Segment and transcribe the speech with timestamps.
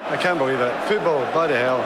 [0.00, 0.88] I can't believe it.
[0.88, 1.78] Football, bloody hell.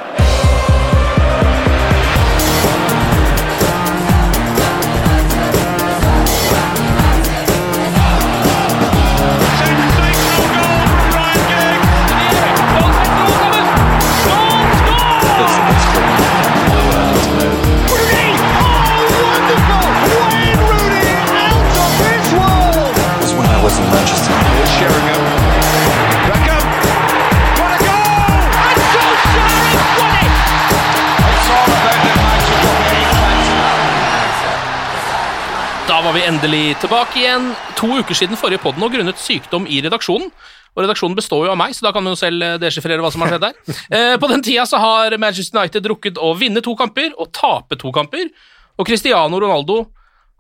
[20.11, 21.07] Wayne Rudy
[21.39, 22.93] out the pitch roll.
[22.93, 24.35] That was when I was in Manchester.
[24.79, 25.30] Sheringham.
[35.91, 37.49] Da var vi endelig tilbake igjen.
[37.81, 40.29] To uker siden forrige podden og grunnet sykdom i redaksjonen.
[40.77, 43.11] Og Redaksjonen består jo av meg, så da kan man jo selv eh, deschiffrere hva
[43.11, 43.57] som har skjedd der.
[43.99, 47.75] Eh, på den tida så har Manchester United rukket å vinne to kamper og tape
[47.81, 48.31] to kamper.
[48.79, 49.81] Og Cristiano Ronaldo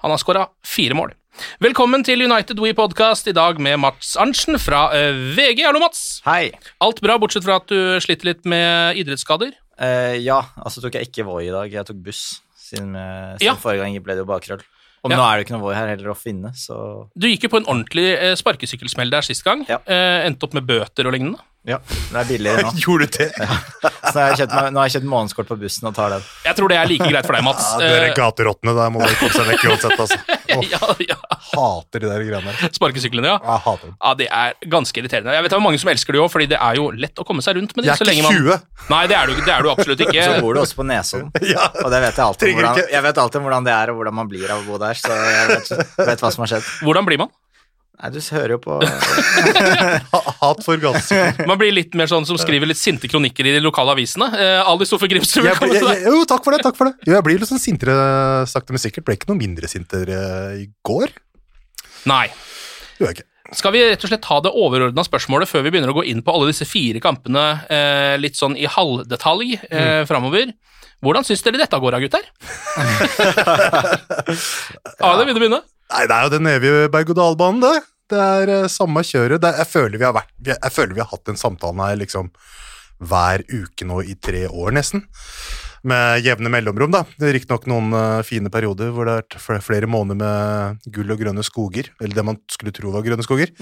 [0.04, 1.16] han har skåra fire mål.
[1.58, 5.66] Velkommen til United We Podcast i dag med Mats Arntzen fra eh, VG.
[5.66, 6.20] Hallo, Mats.
[6.30, 6.52] Hei.
[6.78, 9.56] Alt bra, bortsett fra at du sliter litt med idrettsskader?
[9.82, 11.74] Eh, ja, altså tok jeg ikke Voi i dag.
[11.74, 12.28] Jeg tok buss.
[12.54, 13.58] Siden, siden Ja.
[13.58, 14.62] forrige gang ble det jo bakkrøll.
[15.02, 15.16] Og Ja.
[15.16, 17.56] nå er det ikke noe Voi her heller å finne, så Du gikk jo på
[17.62, 19.64] en ordentlig eh, sparkesykkelsmell der sist gang.
[19.68, 19.78] Ja.
[19.86, 21.38] Eh, endte opp med bøter og lignende.
[21.68, 22.70] Ja, det er billigere nå.
[22.84, 23.26] Gjorde du det?
[23.36, 26.22] Så nå har jeg kjøpt, nå har jeg kjøpt månedskort på bussen og tar den.
[26.46, 27.66] Jeg tror det er like greit for deg, Mats.
[27.80, 30.18] Ja, dere Eh, gaterottene der må dere komme seg vekk uansett, altså.
[30.56, 30.80] Oh, ja,
[31.12, 31.18] ja.
[31.52, 32.72] hater de der greiene der.
[32.78, 33.36] Sparkesyklene, ja.
[33.44, 33.94] Jeg hater dem.
[34.00, 35.36] Ja, Det er ganske irriterende.
[35.36, 37.26] Jeg vet det er mange som elsker det òg, fordi det er jo lett å
[37.28, 37.90] komme seg rundt med det.
[37.90, 38.64] Jeg er så lenge ikke man...
[38.80, 38.88] 20.
[38.94, 40.24] Nei, det er du, det er du absolutt ikke.
[40.26, 41.68] Så bor du også på Nesodden, Ja.
[41.84, 44.32] og det vet jeg alltid hvordan, jeg vet alltid hvordan det er, og hvordan man
[44.32, 45.70] blir av å bo der, så jeg vet,
[46.08, 46.72] vet hva som har skjedd.
[46.88, 47.30] Hvordan blir man?
[48.00, 48.76] Nei, du hører jo på
[50.40, 51.44] Hat for gatesykler.
[51.50, 54.30] Man blir litt mer sånn som skriver litt sinte kronikker i de lokale avisene.
[54.40, 56.06] Eh, Ali Stoffer Grimsrud, Jeg, velkommen til deg.
[56.08, 56.62] jo, takk for det.
[56.64, 57.96] takk for det Jo, Jeg blir litt sånn sintere
[58.48, 59.04] sakte, men sikkert.
[59.04, 60.20] Ble ikke noe mindre sintere
[60.62, 61.12] i går.
[62.08, 62.26] Nei.
[62.96, 63.26] Gjorde jeg ikke.
[63.60, 66.22] Skal vi rett og slett ta det overordna spørsmålet før vi begynner å gå inn
[66.24, 70.54] på alle disse fire kampene eh, litt sånn i halvdetalj eh, framover?
[71.04, 72.24] Hvordan syns dere dette går, da, gutter?
[75.00, 75.60] Ali, vil du begynne?
[75.90, 77.72] Nei, det er jo den evige berg-og-dal-banen, det.
[78.10, 79.44] Det er eh, samme kjøret.
[79.44, 82.30] Er, jeg, føler vi har vært, jeg føler vi har hatt den samtalen her liksom
[83.00, 85.06] hver uke nå i tre år, nesten.
[85.88, 87.06] Med jevne mellomrom, da.
[87.16, 91.22] Det riktignok noen uh, fine perioder hvor det har vært flere måneder med gull og
[91.22, 91.88] grønne skoger.
[92.02, 93.54] Eller det man skulle tro var grønne skoger.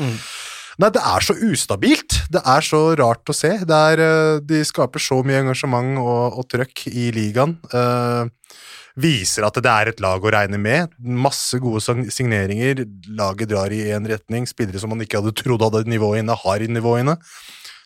[0.78, 2.16] Nei, det er så ustabilt.
[2.31, 3.53] Det er så rart å se.
[3.62, 7.54] Er, uh, de skaper så mye engasjement og, og trøkk i ligaen.
[7.70, 8.58] Eh,
[8.98, 10.94] viser at det er et lag å regne med.
[10.98, 11.82] Masse gode
[12.14, 12.84] signeringer.
[13.19, 14.48] Laget drar i én retning.
[14.50, 17.19] Spillere som man ikke hadde trodd hadde nivå inne, har nivå inne.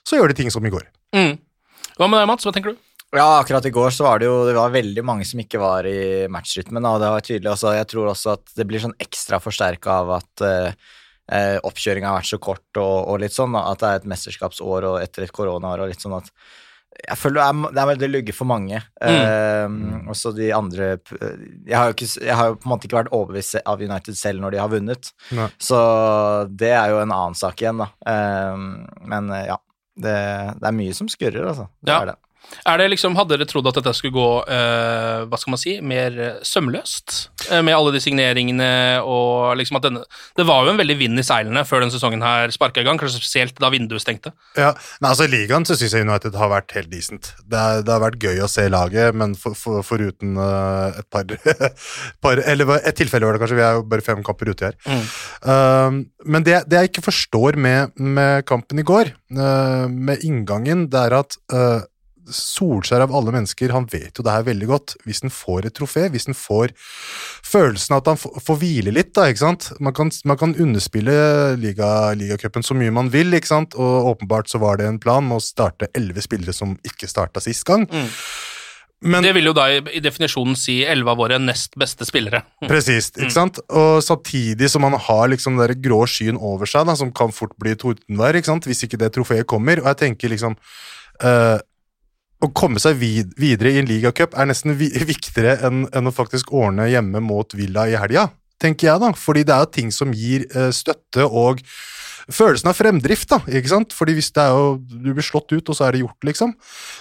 [0.06, 0.88] Så gjør de ting som i går.
[1.14, 1.36] Mm.
[1.98, 2.48] Hva med deg, Mats?
[2.48, 2.80] Hva tenker du?
[3.12, 5.84] Ja, akkurat i går så var det jo det var veldig mange som ikke var
[5.88, 6.86] i matchrytmen.
[6.88, 10.14] Og det var tydelig også, jeg tror også at det blir sånn ekstra forsterka av
[10.16, 13.58] at uh, oppkjøringa har vært så kort og, og litt sånn.
[13.60, 16.32] At det er et mesterskapsår og etter et koronaår og litt sånn at
[17.08, 18.80] jeg føler det er, det er veldig lugge for mange.
[19.02, 19.76] Eh,
[20.12, 20.90] også de andre
[21.66, 24.18] jeg har, jo ikke, jeg har jo på en måte ikke vært overbevist av United
[24.18, 25.12] selv når de har vunnet.
[25.34, 25.48] Nei.
[25.62, 25.78] Så
[26.52, 27.90] det er jo en annen sak igjen, da.
[28.06, 28.64] Eh,
[29.12, 29.58] men ja.
[29.92, 30.12] Det,
[30.56, 31.66] det er mye som skurrer, altså.
[31.84, 31.98] Det Ja.
[32.00, 32.18] er det.
[32.68, 35.76] Er det liksom, Hadde dere trodd at dette skulle gå uh, hva skal man si,
[35.84, 36.16] mer
[36.46, 37.16] sømløst?
[37.48, 38.70] Uh, med alle de signeringene
[39.02, 40.04] og liksom at denne
[40.38, 43.00] Det var jo en veldig vind i seilene før denne sesongen her sparka i gang,
[43.00, 44.32] kanskje spesielt da vinduet stengte.
[44.58, 44.72] Ja,
[45.02, 47.32] nei, altså I ligaen så syns jeg United har vært helt decent.
[47.42, 51.08] Det, er, det har vært gøy å se laget, men for, for, foruten eh, et
[51.12, 51.28] par,
[52.24, 54.78] par Eller et tilfelle var det kanskje, vi er jo bare fem kamper ute her.
[54.86, 55.06] Mm.
[55.46, 56.02] Um,
[56.34, 61.06] men det, det jeg ikke forstår med, med kampen i går, uh, med inngangen, det
[61.06, 61.80] er at uh,
[62.30, 64.94] Solskjær av alle mennesker, han vet jo det her veldig godt.
[65.06, 69.10] Hvis han får et trofé, hvis han får følelsen av at han får, hvile litt,
[69.16, 69.72] da, ikke sant.
[69.82, 71.16] Man kan, man kan underspille
[71.58, 73.74] liga, ligacupen så mye man vil, ikke sant.
[73.74, 77.42] Og åpenbart så var det en plan med å starte elleve spillere som ikke starta
[77.42, 77.88] sist gang.
[79.02, 82.44] Men- det vil jo da i, definisjonen si elleve av våre nest beste spillere.
[82.70, 83.58] Presist, ikke sant?
[83.68, 87.56] Og samtidig som man har liksom den grå skyen over seg, da, som kan fort
[87.58, 88.64] bli tordenvær, ikke sant?
[88.70, 89.82] hvis ikke det trofeet kommer.
[89.82, 90.54] Og jeg tenker liksom
[91.20, 91.58] eh,
[92.42, 96.14] Å komme seg vid videre i en ligacup er nesten vi viktigere enn enn å
[96.14, 98.30] faktisk ordne hjemme mot Villa i helga,
[98.62, 99.12] tenker jeg, da.
[99.14, 101.62] Fordi det er jo ting som gir eh, støtte og
[102.32, 103.94] følelsen av fremdrift, da, ikke sant?
[103.94, 106.52] Fordi hvis det er jo Du blir slått ut, og så er det gjort, liksom.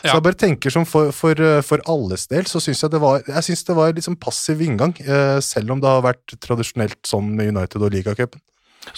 [0.02, 0.14] Så Ja.
[0.16, 3.22] jeg bare tenker som for, for, eh, for alles del, så syns jeg det var
[3.28, 7.02] Jeg synes det var litt sånn passiv inngang, eh, selv om det har vært tradisjonelt
[7.06, 8.42] sånn med United og ligacupen.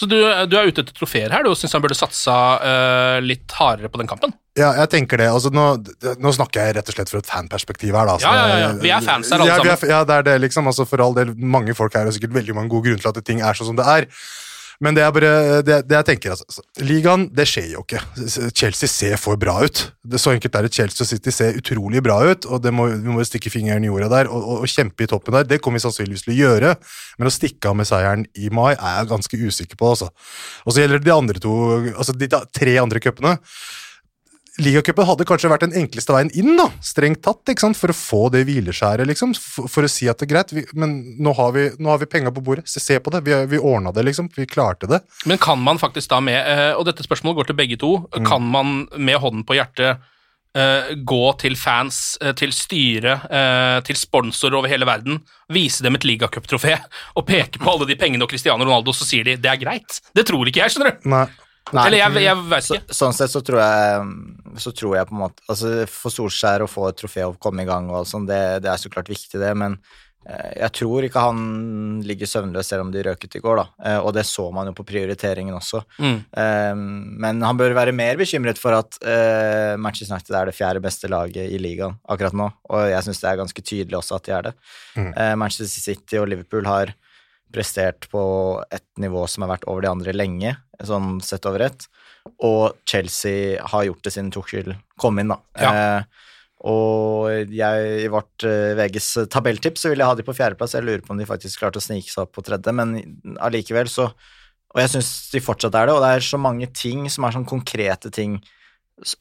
[0.00, 0.16] Så du,
[0.48, 4.00] du er ute etter trofeer her, du syns han burde satsa uh, litt hardere på
[4.00, 4.32] den kampen?
[4.56, 5.26] Ja, jeg tenker det.
[5.28, 5.64] altså Nå,
[6.22, 8.14] nå snakker jeg rett og slett fra et fanperspektiv her, da.
[8.22, 8.72] så- Ja, ja, ja, ja.
[8.80, 9.74] Vi er fans her, alle ja, sammen.
[9.76, 10.66] er- Ja, det er det, liksom.
[10.70, 13.24] altså For all del, mange folk her har sikkert veldig mange gode grunner til at
[13.24, 14.06] ting er sånn som det er.
[14.82, 15.32] Men det er bare
[15.66, 16.64] det, det jeg tenker, altså.
[16.82, 18.00] Ligaen, det skjer jo ikke.
[18.56, 19.84] Chelsea ser for bra ut.
[20.02, 20.72] Det Så enkelt er det.
[20.74, 24.32] Chelsea City ser utrolig bra ut, og må, vi må stikke fingeren i jorda der
[24.32, 25.46] og, og, og kjempe i toppen der.
[25.48, 26.74] Det kommer vi sannsynligvis til å gjøre,
[27.20, 30.10] men å stikke av med seieren i mai er jeg ganske usikker på, altså.
[30.64, 31.54] Og så gjelder det de andre to,
[31.94, 33.38] altså de tre andre cupene.
[34.62, 37.96] Ligacupen hadde kanskje vært den enkleste veien inn, da, strengt tatt, ikke sant, for å
[37.96, 39.32] få det hvileskjæret, liksom.
[39.34, 41.98] For, for å si at det er greit, vi, men nå har vi, nå har
[41.98, 44.86] vi penga på bordet, se, se på det, vi, vi ordna det, liksom, vi klarte
[44.90, 45.02] det.
[45.26, 47.92] Men kan man faktisk da med eh, Og dette spørsmålet går til begge to.
[48.14, 48.26] Mm.
[48.28, 50.04] Kan man med hånden på hjertet
[50.54, 53.18] eh, gå til fans, eh, til styre,
[53.86, 55.18] til sponsorer over hele verden,
[55.50, 56.76] vise dem et ligacuptrofé
[57.18, 59.98] og peke på alle de pengene og Cristiano Ronaldo, så sier de det er greit?
[60.14, 61.10] Det tror ikke jeg, skjønner du.
[61.10, 61.26] Nei.
[61.72, 61.86] Nei.
[61.86, 65.22] Eller jeg, jeg vet Så, sånn sett så tror jeg Så tror jeg på en
[65.22, 68.28] måte Altså For Solskjær å få et trofé og komme i gang og alt sånt,
[68.28, 69.78] det, det er så klart viktig, det, men
[70.28, 71.38] eh, jeg tror ikke han
[72.04, 73.64] ligger søvnløs selv om de røk ut i går, da.
[73.88, 75.80] Eh, og det så man jo på prioriteringen også.
[75.96, 76.18] Mm.
[76.42, 76.82] Eh,
[77.24, 78.98] men han bør være mer bekymret for at
[79.80, 83.30] Manchester United er det fjerde beste laget i ligaen akkurat nå, og jeg syns det
[83.30, 84.54] er ganske tydelig også at de er det.
[84.98, 85.10] Mm.
[85.40, 86.92] Manchester City og Liverpool har
[87.54, 88.24] prestert på
[88.74, 91.86] et nivå som har vært over de andre lenge, sånn sett over ett.
[92.44, 95.40] Og Chelsea har gjort det siden Tuchel kom inn, da.
[95.60, 95.72] Ja.
[95.74, 96.30] Eh,
[96.64, 100.76] og jeg, i vårt eh, VGs tabelltips så vil jeg ha de på fjerdeplass.
[100.78, 102.96] Jeg lurer på om de faktisk klarte å snike seg opp på tredje, men
[103.44, 104.10] allikevel så
[104.74, 107.36] Og jeg syns de fortsatt er det, og det er så mange ting som er
[107.36, 108.40] sånn konkrete ting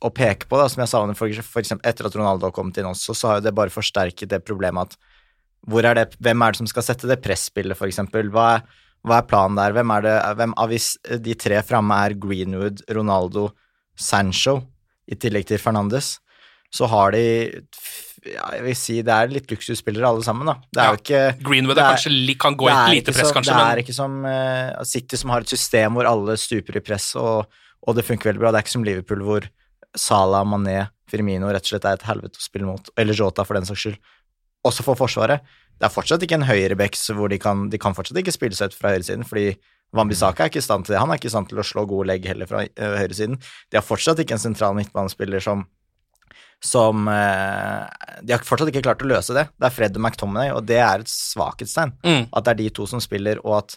[0.01, 2.79] å peke på, da, som jeg savner for, for eksempel etter at Ronaldo har kommet
[2.81, 4.97] inn også, så har jo det bare forsterket det problemet at
[5.69, 8.31] hvor er det, hvem er det som skal sette det presspillet, for eksempel?
[8.33, 8.65] Hva er,
[9.03, 9.73] hva er planen der?
[9.75, 10.93] Hvem er det, hvem av hvis
[11.25, 13.49] de tre framme er Greenwood, Ronaldo,
[13.99, 14.61] Sancho,
[15.11, 16.17] i tillegg til Fernandes,
[16.73, 17.23] så har de
[18.23, 20.55] ja, Jeg vil si det er litt luksusspillere alle sammen, da.
[20.71, 23.27] Det er jo ikke Greenwood det er kanskje li, kan gå i et lite press,
[23.27, 26.37] så, kanskje, Det er men ikke som uh, City som har et system hvor alle
[26.39, 27.51] stuper i press, og,
[27.83, 28.53] og det funker veldig bra.
[28.53, 29.49] Det er ikke som Liverpool hvor
[29.99, 30.79] Salah, Mané,
[31.11, 33.83] Firmino rett og slett er et helvete å spille mot, eller Jota for den saks
[33.83, 33.99] skyld.
[34.63, 35.43] Også for Forsvaret.
[35.79, 38.71] Det er fortsatt ikke en høyrebecks hvor de kan, de kan fortsatt ikke spille seg
[38.71, 39.53] ut fra høyresiden, fordi
[39.93, 41.01] Wambisaka er ikke i stand til det.
[41.03, 43.37] Han er ikke i stand til å slå gode legg heller fra eh, høyresiden.
[43.69, 45.67] De har fortsatt ikke en sentral midtbanespiller som
[46.63, 47.81] som eh,
[48.23, 49.45] De har fortsatt ikke klart å løse det.
[49.59, 51.91] Det er Fred og McTominay, og det er et svakhetstegn.
[52.05, 52.29] Mm.
[52.31, 53.75] At det er de to som spiller, og at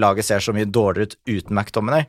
[0.00, 2.06] laget ser så mye dårligere ut uten McTominay.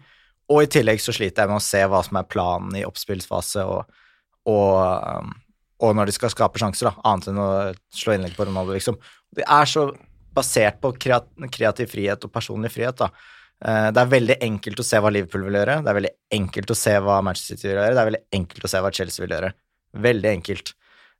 [0.53, 3.65] Og i tillegg så sliter jeg med å se hva som er planen i oppspillsfase,
[3.67, 3.99] og,
[4.47, 4.79] og,
[5.19, 5.35] um,
[5.83, 7.51] og når de skal skape sjanser, da, annet enn å
[7.93, 8.97] slå innlegg på Ronaldo, liksom.
[9.35, 9.87] Det er så
[10.33, 13.09] basert på kreativ frihet og personlig frihet, da.
[13.63, 16.73] Eh, Det er veldig enkelt å se hva Liverpool vil gjøre, det er veldig enkelt
[16.73, 19.25] å se hva Manchester City vil gjøre, det er veldig enkelt å se hva Chelsea
[19.25, 19.51] vil gjøre.
[20.07, 20.73] Veldig enkelt.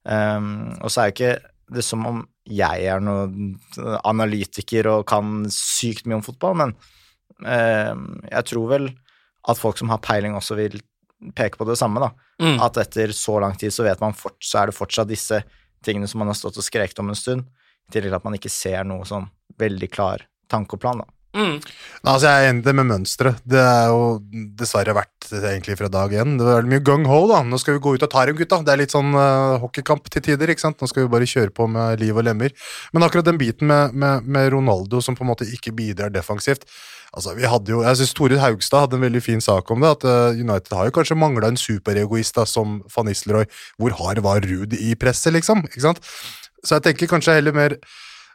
[0.04, 0.48] Um,
[0.82, 1.36] og så er jo ikke
[1.74, 3.54] det som om jeg er noen
[4.04, 6.74] analytiker og kan sykt mye om fotball, men
[7.46, 8.90] um, jeg tror vel
[9.48, 10.82] at folk som har peiling, også vil
[11.36, 12.12] peke på det samme, da.
[12.44, 12.60] Mm.
[12.66, 15.44] At etter så lang tid så vet man fort, så er det fortsatt disse
[15.86, 17.48] tingene som man har stått og skreket om en stund,
[17.88, 19.28] i tillegg til at man ikke ser noe sånn
[19.60, 21.10] veldig klar tanke og plan, da.
[21.34, 21.56] Mm.
[22.06, 23.40] Altså Jeg er enig med mønsteret.
[23.50, 24.20] Det er jo
[24.60, 26.36] dessverre vært det egentlig fra dag én.
[26.38, 27.42] Det er mye gung-ho, da.
[27.48, 28.62] Nå skal vi gå ut og ta dem, gutta.
[28.62, 30.78] Det er litt sånn uh, hockeykamp til tider, ikke sant.
[30.82, 32.54] Nå skal vi bare kjøre på med liv og lemmer.
[32.94, 36.68] Men akkurat den biten med, med, med Ronaldo som på en måte ikke bidrar defensivt
[37.14, 39.92] Altså, vi hadde jo, Jeg synes Tore Haugstad hadde en veldig fin sak om det.
[39.98, 43.46] At uh, United har jo kanskje mangla en superegoist som van Nistelrooy.
[43.78, 45.62] Hvor hard var Ruud i presset, liksom?
[45.70, 46.02] ikke sant?
[46.64, 47.78] Så jeg tenker kanskje heller mer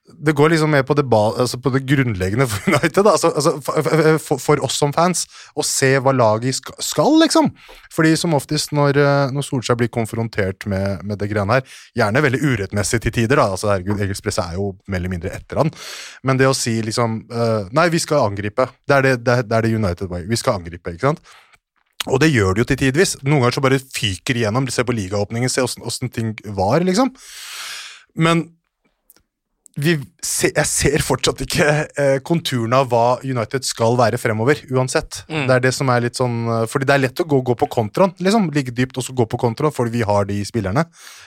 [0.09, 3.07] det går liksom mer på det, altså på det grunnleggende for United.
[3.07, 7.51] Altså, altså, for, for, oss som fans, å se hva laget skal, liksom.
[7.95, 12.25] Fordi som oftest når, eh, når Solskjær blir konfrontert med, med det greiene her, gjerne
[12.25, 13.51] veldig urettmessig til tider, da.
[13.55, 15.73] Altså, herregud, presse er jo mer eller mindre etter han.
[16.27, 18.69] Men det å si liksom uh, Nei, vi skal angripe.
[18.89, 20.25] Det er det, det, det er det United way.
[20.29, 21.37] Vi skal angripe, ikke sant.
[22.09, 23.17] Og det gjør det jo til tidvis.
[23.25, 24.69] Noen ganger så bare fyker igjennom.
[24.73, 27.13] Se på ligaåpningen, se åssen ting var, liksom.
[28.19, 28.47] Men
[30.25, 35.21] se, jeg ser fortsatt ikke eh, konturene av hva United skal være fremover, uansett.
[35.29, 35.45] Mm.
[35.49, 37.57] Det er det som er litt sånn eh, Fordi det er lett å gå, gå
[37.61, 38.49] på kontraen, liksom.
[38.55, 40.87] Ligge dypt og så gå på kontraen, fordi vi har de spillerne.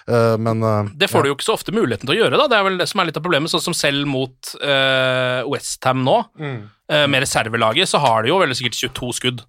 [0.09, 2.49] Uh, men uh, Det får du jo ikke så ofte muligheten til å gjøre, da.
[2.51, 3.53] Det er vel det som er litt av problemet.
[3.53, 6.59] Sånn som selv mot uh, Westham nå, Mm.
[6.91, 9.41] uh, med reservelaget, så har de jo veldig sikkert 22 skudd.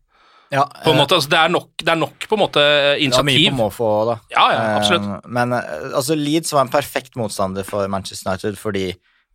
[0.53, 2.63] Ja, På en eh, måte, altså, det, er nok, det er nok på en måte
[2.63, 4.17] det Ja, mye på måfå òg, da.
[4.35, 5.07] Ja, ja, absolutt.
[5.09, 8.91] Eh, Men eh, altså, Leeds var en perfekt motstander for Manchester United fordi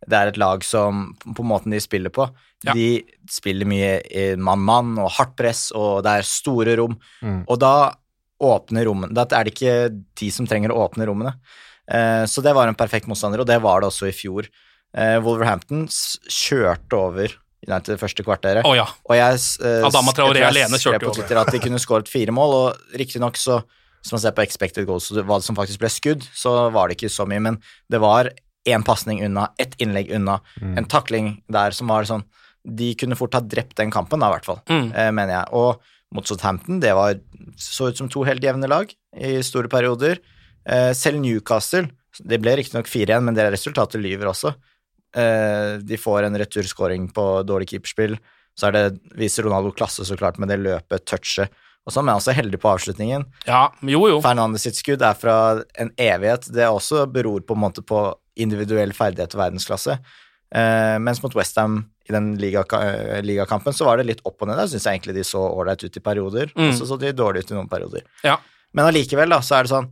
[0.06, 2.28] det er et lag som, på måten de spiller på
[2.66, 2.74] Ja.
[2.74, 6.96] De spiller mye i mann-mann og hardt press, og det er store rom.
[7.22, 7.44] Mm.
[7.46, 7.92] Og da
[8.42, 9.76] åpner rommene Da er det ikke
[10.18, 11.34] de som trenger å åpne rommene.
[11.90, 14.46] Eh, så det var en perfekt motstander, og det var det også i fjor.
[14.96, 15.86] Eh, Wolverhampton
[16.30, 17.34] kjørte over
[17.66, 18.64] United det første kvarteret.
[18.64, 18.84] Oh, ja.
[19.08, 21.16] Og jeg, eh, Adama Traoré alene kjørte jo på over.
[21.18, 23.62] Twitter at de kunne skåret fire mål, og riktignok så
[23.98, 26.94] Hvis man ser på expected goals, og hva som faktisk ble skudd, så var det
[26.96, 27.56] ikke så mye, men
[27.90, 28.30] det var
[28.64, 32.22] én pasning unna, ett innlegg unna, en takling der som var sånn
[32.64, 34.92] De kunne fort ha drept den kampen, da, i hvert fall, Mm.
[34.94, 35.48] eh, mener jeg.
[35.52, 35.80] Og
[36.14, 37.14] mot Southampton, det var
[37.56, 40.18] så ut som to helt jevne lag i store perioder.
[40.66, 41.90] Eh, selv Newcastle
[42.22, 44.54] Det ble riktignok 4-1, men det resultatet lyver også.
[45.16, 48.18] Eh, de får en returskåring på dårlig keeperspill.
[48.58, 48.84] Så er det,
[49.16, 51.50] viser Ronaldo klasse, så klart, med det løpet, touchet
[51.88, 53.22] og så er han også heldig på avslutningen.
[53.48, 53.62] ja.
[53.80, 54.18] Jo, jo.
[54.20, 56.50] Fernandes sitt skudd er fra en evighet.
[56.52, 58.02] Det også beror på en måte på
[58.36, 59.94] individuell ferdighet og verdensklasse.
[60.52, 64.58] Eh, mens mot Westham i den eh, ligakampen så var det litt opp og ned.
[64.60, 66.68] Der syns jeg egentlig de så ålreit ut i perioder, Mm.
[66.68, 68.04] og så så de dårlig ut i noen perioder.
[68.22, 68.36] Ja.
[68.74, 69.88] Men allikevel, da, så er det sånn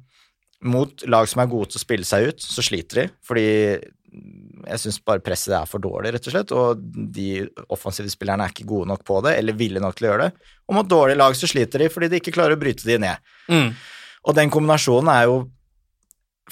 [0.65, 3.09] Mot lag som er gode til å spille seg ut, så sliter de.
[3.29, 3.49] Fordi
[4.67, 6.55] jeg syns bare presset er for dårlig, rett og slett.
[6.57, 6.81] Og
[7.17, 7.29] de
[7.73, 10.49] offensive spillerne er ikke gode nok på det, eller ville nok til å gjøre det.
[10.67, 13.31] Og mot dårlige lag så sliter de fordi de ikke klarer å bryte de ned.
[13.53, 13.71] Mm.
[14.27, 15.39] Og den kombinasjonen er jo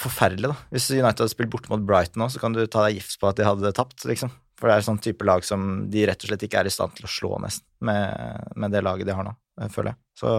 [0.01, 0.57] forferdelig, da.
[0.75, 3.31] Hvis United hadde spilt borte mot Brighton nå, så kan du ta deg gift på
[3.31, 4.33] at de hadde tapt, liksom.
[4.59, 6.95] For det er sånn type lag som de rett og slett ikke er i stand
[6.97, 10.01] til å slå, nesten, med, med det laget de har nå, eh, føler jeg.
[10.19, 10.35] Så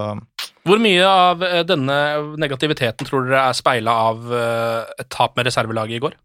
[0.66, 1.98] Hvor mye av eh, denne
[2.40, 6.16] negativiteten tror dere er speila av eh, et tap med reservelaget i går?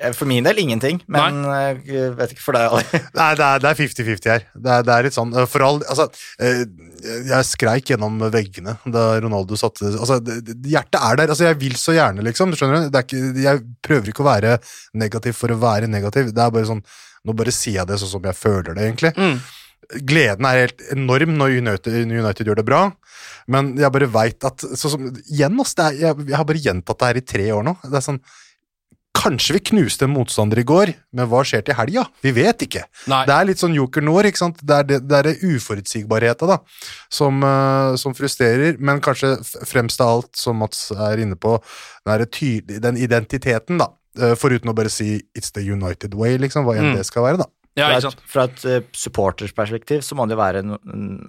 [0.00, 1.60] Eh, for min del ingenting, men Nei.
[1.86, 3.00] jeg vet ikke for deg, Ali.
[3.20, 4.44] Nei, det er- det er 50-50 her.
[4.54, 6.06] Det er, det er litt sånn eh, For all Altså,
[6.42, 6.64] eh,
[7.28, 10.20] jeg skreik gjennom veggene da Ronaldo satte Altså,
[10.64, 11.32] hjertet er der.
[11.34, 12.50] Altså, jeg vil så gjerne, liksom.
[12.54, 12.88] Du skjønner?
[12.90, 14.54] Det er ikke, jeg prøver ikke å være
[15.04, 16.32] negativ for å være negativ.
[16.34, 16.82] Det er bare sånn
[17.24, 19.10] Nå bare sier jeg det sånn som jeg føler det, egentlig.
[19.16, 19.38] Mm.
[20.08, 22.80] Gleden er helt enorm når United, United gjør det bra,
[23.52, 27.00] men jeg bare veit at sånn som, Igjen, ass, er, jeg, jeg har bare gjentatt
[27.00, 27.74] det her i tre år nå.
[27.84, 28.20] Det er sånn
[29.14, 32.02] Kanskje vi knuste en motstander i går, men hva skjer til helga?
[32.24, 32.82] Vi vet ikke.
[33.08, 33.22] Nei.
[33.28, 34.58] Det er litt sånn joker nord, ikke sant.
[34.60, 36.58] Det er det, det, er det uforutsigbarheten da,
[37.14, 39.36] som, uh, som frustrerer, men kanskje
[39.70, 41.54] fremst av alt, som Mats er inne på,
[42.04, 43.92] den, er tydelig, den identiteten, da.
[44.18, 46.96] Uh, Foruten å bare si 'it's the United way', liksom, hva enn Mm.
[46.98, 47.46] det skal være, da.
[47.76, 48.20] Ja, Fra ikke et, sant?
[48.30, 50.76] fra et eh, supportersperspektiv så må det jo være no,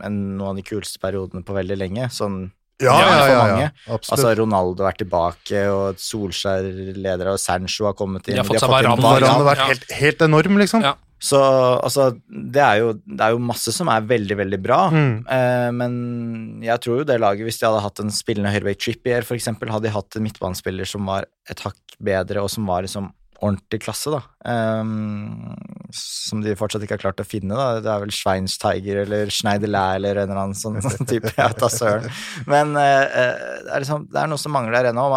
[0.04, 2.10] en, noen av de kuleste periodene på veldig lenge.
[2.14, 2.52] Sånn
[2.84, 4.12] Ja, Ja, ja, ja, absolutt.
[4.18, 6.66] Altså, Ronaldo er tilbake, og Solskjær
[6.98, 8.36] leder, og Sancho har kommet inn.
[8.36, 9.02] De har fått seg inn Varane.
[9.02, 9.22] Varane.
[9.22, 9.68] Varane har vært Ja.
[9.72, 10.82] helt, helt enorm, liksom.
[10.84, 10.96] Ja.
[11.26, 14.90] Så altså, det er, jo, det er jo masse som er veldig, veldig bra.
[14.92, 15.14] Mm.
[15.26, 19.24] Eh, men jeg tror jo det laget, hvis de hadde hatt en spillende høyrebekk Trippier,
[19.24, 23.08] eksempel, hadde de hatt en midtbanespiller som var et hakk bedre, og som var liksom
[23.44, 24.22] ordentlig klasse, da.
[24.46, 25.56] Um,
[25.96, 27.80] som de fortsatt ikke har klart å finne, da.
[27.84, 31.34] Det er vel Schweinsteiger eller Schneiderlæ eller en eller annen sånn, sånn type.
[31.36, 32.08] Jeg tar søren.
[32.52, 35.08] Men eh, det, er liksom, det er noe som mangler ennå.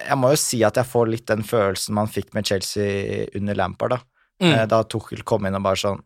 [0.00, 3.58] Jeg må jo si at jeg får litt den følelsen man fikk med Chelsea under
[3.58, 4.00] Lampard, da.
[4.40, 4.52] Mm.
[4.54, 5.98] Eh, Da Tuchel kom inn og bare sånn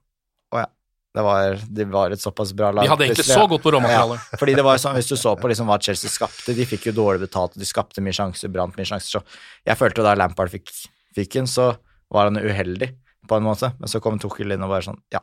[0.54, 0.70] Å ja.
[1.14, 2.82] Det var, det var et såpass bra lag.
[2.82, 4.18] De hadde egentlig så godt på råmaterialet.
[4.32, 6.88] Ja, fordi det var sånn, Hvis du så på liksom hva Chelsea skapte, de fikk
[6.88, 10.08] jo dårlig betalt, og de skapte mye sjanser, brant mye sjanser, så jeg følte jo
[10.08, 10.72] da Lampard fikk,
[11.16, 11.72] fikk den, så
[12.12, 12.90] var han uheldig
[13.28, 13.72] på en måte.
[13.80, 15.22] Men så kom Tukkel inn og bare sånn Ja.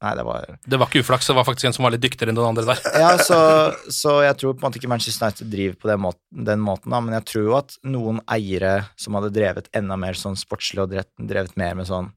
[0.00, 2.32] Nei, det var Det var ikke uflaks, det var faktisk en som var litt dyktigere
[2.32, 2.78] enn den andre der.
[3.02, 3.36] Ja, så,
[4.00, 6.94] så jeg tror på en måte ikke Manchester United driver på den måten, den måten
[6.94, 10.86] da, men jeg tror jo at noen eiere som hadde drevet enda mer sånn sportslig
[10.86, 12.08] og drevet, mer med sånn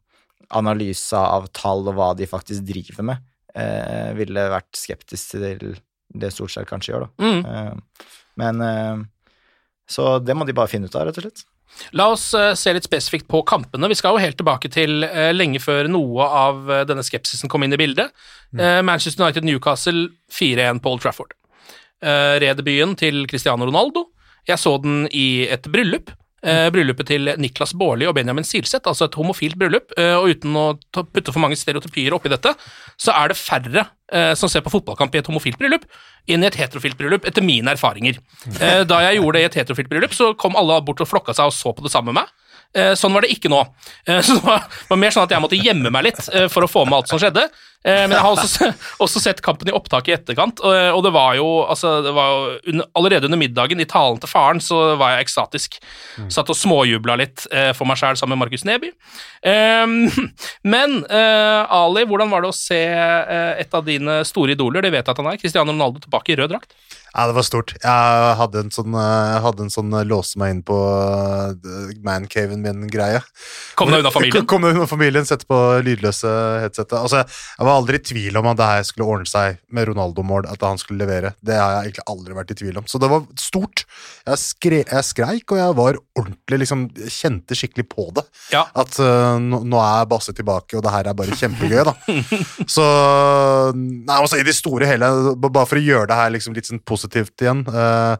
[0.54, 5.76] analyse av tall og hva de faktisk driver med, eh, ville vært skeptisk til
[6.14, 7.26] det Solskjær kanskje gjør, da.
[7.26, 7.42] Mm.
[7.44, 9.04] Eh, men eh,
[9.90, 11.44] Så det må de bare finne ut av, rett og slett.
[11.98, 13.90] La oss eh, se litt spesifikt på kampene.
[13.92, 17.66] Vi skal jo helt tilbake til eh, lenge før noe av eh, denne skepsisen kom
[17.66, 18.14] inn i bildet.
[18.54, 18.86] Mm.
[18.86, 21.32] Manchester United-Newcastle 4-1 Paul Trafford.
[22.04, 24.04] Redebyen til Cristiano Ronaldo.
[24.46, 26.12] Jeg så den i et bryllup.
[26.44, 29.94] Eh, bryllupet til Niklas Baarli og Benjamin Silseth, altså et homofilt bryllup.
[29.98, 32.54] Eh, og uten å putte for mange stereotypier oppi dette,
[33.00, 35.88] så er det færre eh, som ser på fotballkamp i et homofilt bryllup,
[36.30, 38.20] enn i et heterofilt bryllup, etter mine erfaringer.
[38.60, 41.36] Eh, da jeg gjorde det i et heterofilt bryllup, så kom alle bort og flokka
[41.38, 42.32] seg og så på det samme med meg.
[42.74, 43.60] Eh, Sånn var det ikke nå.
[44.08, 46.70] Eh, Så det var, var mer sånn at jeg måtte gjemme meg litt for å
[46.72, 47.44] få med alt som skjedde.
[47.84, 48.70] Eh, Men jeg har også,
[49.04, 52.30] også sett kampen i opptak i etterkant, og, og det var jo, altså, det var
[52.32, 55.80] jo under, Allerede under middagen, i talen til faren, så var jeg ekstatisk.
[56.32, 58.94] Satt og småjubla litt eh, for meg sjæl sammen med Markus Neby.
[59.44, 59.86] Eh,
[60.64, 64.94] Men eh, Ali, hvordan var det å se eh, et av dine store idoler, det
[64.96, 66.76] vet jeg at han er, Cristiano Ronaldo, tilbake i rød drakt?
[67.14, 67.76] Ja, det var stort.
[67.78, 72.64] Jeg hadde en sånn, eh, hadde en sånn eh, låse meg inn på eh, mancaven
[72.64, 73.20] min-greie.
[73.78, 74.48] Kom deg unna familien?
[74.50, 76.32] Kom deg unna familien, sette på lydløse
[76.64, 76.96] headsetet.
[76.98, 80.48] Altså, jeg var aldri i tvil om at det her skulle ordne seg med Ronaldo-mål,
[80.50, 81.36] at han skulle levere.
[81.46, 82.90] Det har jeg egentlig aldri vært i tvil om.
[82.90, 83.86] Så det var stort.
[84.26, 88.26] Jeg, skre, jeg skreik, og jeg var ordentlig liksom, kjente skikkelig på det.
[88.56, 88.66] Ja.
[88.74, 91.94] At uh, nå, er Basse tilbake, og det her er bare kjempegøy, da.
[92.76, 92.84] Så
[93.74, 95.08] Nei, altså i det store hele,
[95.44, 98.16] bare for å gjøre det her liksom litt sånn positivt igjen eh,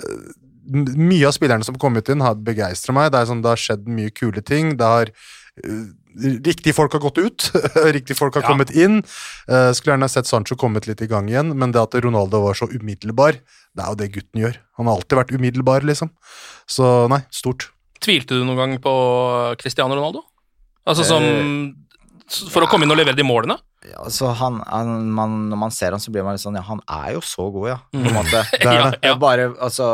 [0.00, 0.22] eh,
[0.72, 3.08] Mye av spillerne som har kommet inn, har begeistra meg.
[3.10, 4.76] Det, er sånn, det har skjedd mye kule ting.
[4.78, 5.82] Det har eh,
[6.44, 7.46] Riktige folk har gått ut,
[7.96, 8.48] riktige folk har Ja.
[8.52, 8.98] kommet inn.
[9.48, 12.54] Eh, skulle gjerne sett Sancho kommet litt i gang igjen, men det at Ronaldo var
[12.54, 13.38] så umiddelbar,
[13.74, 14.58] det er jo det gutten gjør.
[14.76, 16.10] Han har alltid vært umiddelbar, liksom.
[16.68, 17.70] Så nei, stort.
[18.04, 18.92] Tvilte du noen gang på
[19.58, 20.20] Cristiano Ronaldo?
[20.86, 21.24] Altså som
[22.52, 23.56] For å komme inn og levere de målene?
[23.84, 26.62] Ja, altså han, han, man, Når man ser han, så blir man litt sånn Ja,
[26.68, 27.78] han er jo så god, ja.
[27.90, 28.06] På Mm.
[28.08, 28.42] en måte.
[28.52, 29.00] Det er Ja, det.
[29.02, 29.14] Det ja.
[29.14, 29.88] er bare, altså,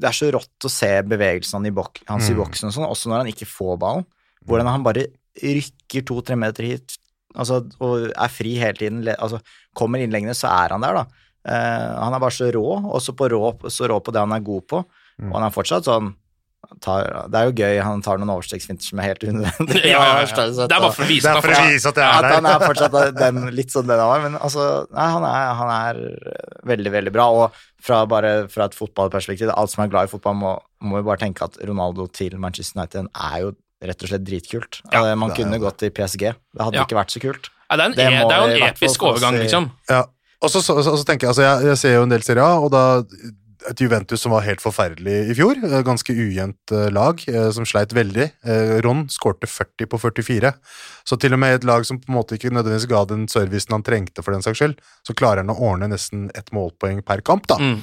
[0.00, 2.40] det er så rått å se bevegelsene i bok, hans i Mm.
[2.44, 4.06] boksen, og sånn, også når han ikke får ballen.
[4.48, 5.06] Hvordan han bare
[5.42, 6.96] rykker to-tre meter hit
[7.36, 9.02] altså, og er fri hele tiden.
[9.18, 9.38] Altså,
[9.76, 11.04] kommer innleggene, så er han der, da.
[11.48, 12.64] Uh, han er bare så rå,
[12.98, 14.80] også på rå, så rå på det han er god på.
[15.20, 15.28] Mm.
[15.30, 16.10] Og han er fortsatt sånn
[16.84, 19.90] tar, Det er jo gøy, han tar noen overstegsfinter som er helt unødvendige.
[19.92, 20.46] Ja, ja, ja.
[20.68, 22.64] Det er bare for å vise for å vise at jeg at er han er
[22.66, 26.02] fortsatt den, litt sånn den han var, men altså, nei, han er, han er
[26.72, 27.28] veldig, veldig bra.
[27.44, 31.06] Og fra, bare fra et fotballperspektiv, alt som er glad i fotball, må, må jo
[31.08, 33.54] bare tenke at Ronaldo til Manchester United er jo
[33.88, 34.80] rett og slett dritkult.
[34.90, 36.84] Ja, Eh, Man kunne gått til PSG, det hadde Ja.
[36.88, 37.50] ikke vært så kult.
[37.70, 39.70] Ja, det, er en, Det e- det er jo en hvert episk overgang, liksom.
[39.88, 40.00] Ja.
[40.42, 42.42] Og så, så, så, så tenker jeg, altså jeg, jeg ser jo en del Serie
[42.42, 42.82] A, og da
[43.70, 45.58] et Juventus som var helt forferdelig i fjor.
[45.86, 48.28] Ganske ujevnt eh, lag, eh, som sleit veldig.
[48.46, 50.52] Eh, Ron skårte 40 på 44.
[51.08, 53.74] Så til og med et lag som på en måte ikke nødvendigvis ga den servicen
[53.74, 57.20] han trengte, for den saks skyld, så klarer han å ordne nesten ett målpoeng per
[57.26, 57.56] kamp, da.
[57.58, 57.80] Mm.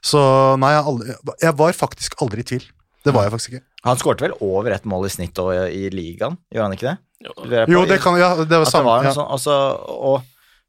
[0.00, 0.22] Så
[0.62, 2.64] nei, jeg, aldri, jeg var faktisk aldri i tvil.
[3.04, 3.64] Det var jeg faktisk ikke.
[3.86, 6.96] Han skårte vel over ett mål i snitt og, i ligaen, gjorde han ikke det?
[7.26, 7.32] Jo.
[7.44, 7.72] Lurer på.
[7.74, 8.84] Jo, det kan Ja, det var samme.
[8.90, 9.14] var en Ja.
[9.14, 9.54] sånn, altså,
[9.88, 10.22] og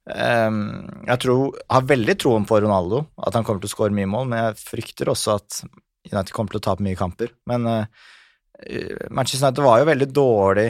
[0.07, 4.09] ehm, jeg tror, har veldig troen på Ronaldo, at han kommer til å skåre mye
[4.09, 5.62] mål, men jeg frykter også at
[6.09, 7.33] United kommer til å tape mye kamper.
[7.49, 7.85] Men uh,
[9.12, 10.69] Manchester United var jo veldig dårlig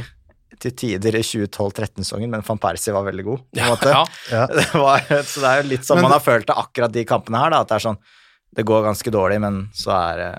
[0.60, 3.44] til tider i 2012-13-sesongen, men van Persie var veldig god.
[3.46, 3.90] på en Ja, måte.
[3.94, 4.06] ja.
[4.34, 4.46] Ja.
[4.60, 7.40] Det var, så det er jo litt som man har følt det akkurat de kampene
[7.40, 8.00] her, da, at det er sånn
[8.58, 10.32] Det går ganske dårlig, men så er det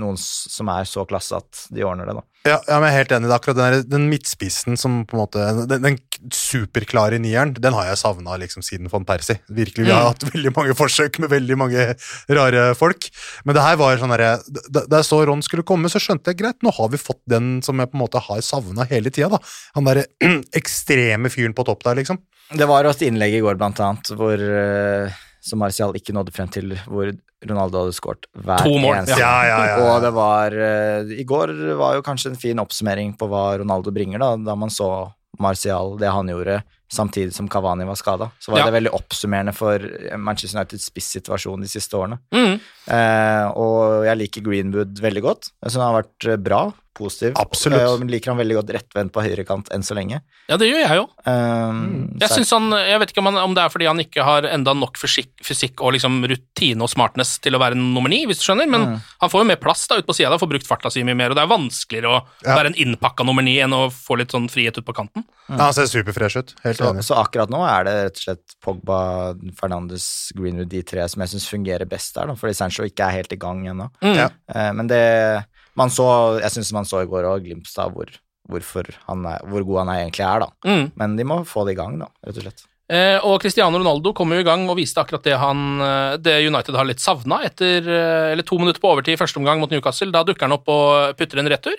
[0.00, 2.22] noen som er så klasse at de ordner det, da.
[2.48, 3.28] Ja, ja, men jeg er helt enig.
[3.28, 5.98] Det er akkurat den, der, den midtspissen som på en måte Den, den
[6.32, 9.38] superklare nieren, den har jeg savna liksom siden von Persie.
[9.50, 10.08] Virkelig, Vi har Mm.
[10.12, 11.96] hatt veldig mange forsøk med veldig mange
[12.30, 13.10] rare folk.
[13.44, 14.38] Men det her var sånn herre
[14.70, 17.60] Da jeg så Ron skulle komme, så skjønte jeg greit, nå har vi fått den
[17.62, 19.38] som jeg på en måte har savna hele tida, da.
[19.74, 20.06] Han derre
[20.54, 22.18] ekstreme fyren på topp der, liksom.
[22.54, 25.10] Det var et innlegg i går, blant annet, hvor, eh,
[25.42, 27.10] som Marcial ikke nådde frem til, hvor
[27.44, 29.94] Ronaldo hadde skåret hver To mål, eneste Ja, ja, ja, ja.
[29.94, 33.92] Og det var eh, I går var jo kanskje en fin oppsummering på hva Ronaldo
[33.92, 38.30] bringer, da, da man så Martial, det han gjorde, samtidig som Cavani var skada.
[38.38, 38.64] Så var Ja.
[38.66, 39.78] det veldig oppsummerende for
[40.16, 42.18] Manchester Uniteds spissituasjon de siste årene.
[42.34, 42.60] Mm.
[42.86, 45.50] Eh, og jeg liker Greenwood veldig godt.
[45.62, 46.60] Jeg syns han har vært eh, bra,
[46.94, 47.32] positiv.
[47.36, 47.80] Absolutt.
[47.80, 50.20] Eh, og liker han veldig godt rettvendt på høyrekant enn så lenge.
[50.48, 51.06] ja, det gjør jeg jo.
[51.26, 51.72] Eh,
[52.20, 54.22] Jeg, så- synes han, jeg vet ikke om, han, om det er fordi han ikke
[54.24, 58.24] har enda nok fysikk, fysikk og liksom rutine og smartness til å være nummer ni,
[58.26, 59.00] hvis du skjønner, men Mm.
[59.20, 61.30] han får jo mer plass da ut på sida, får brukt farta si mye mer,
[61.30, 62.56] og det er vanskeligere å Ja.
[62.56, 65.24] være en innpakka nummer ni enn å få litt sånn frihet ut på kanten.
[65.48, 66.54] Ja, han ser superfresh ut.
[66.64, 67.02] Helt Så, enig.
[67.04, 71.30] så akkurat nå er det rett og slett Pogba, Fernandes, Greenwood, de tre som jeg
[71.34, 73.90] syns fungerer best der, da, fordi Sancho ikke er helt i gang ennå.
[74.02, 74.14] Mm.
[74.16, 74.28] Ja.
[74.54, 75.44] Uh, men det
[75.80, 76.06] man så,
[76.42, 78.12] Jeg syns man så i går òg glimt av hvor,
[78.50, 80.70] hvorfor han er, hvor god han er egentlig er, da.
[80.70, 80.86] Mm.
[81.00, 82.66] Men de må få det i gang, da, rett og slett.
[82.92, 86.34] Eh, og Cristiano Ronaldo kom jo i gang og viste akkurat det han eh, Det
[86.44, 89.72] United har litt savna etter eh, Eller to minutter på overtid i første omgang mot
[89.72, 90.12] Newcastle.
[90.12, 91.78] Da dukker han opp og putter en retur.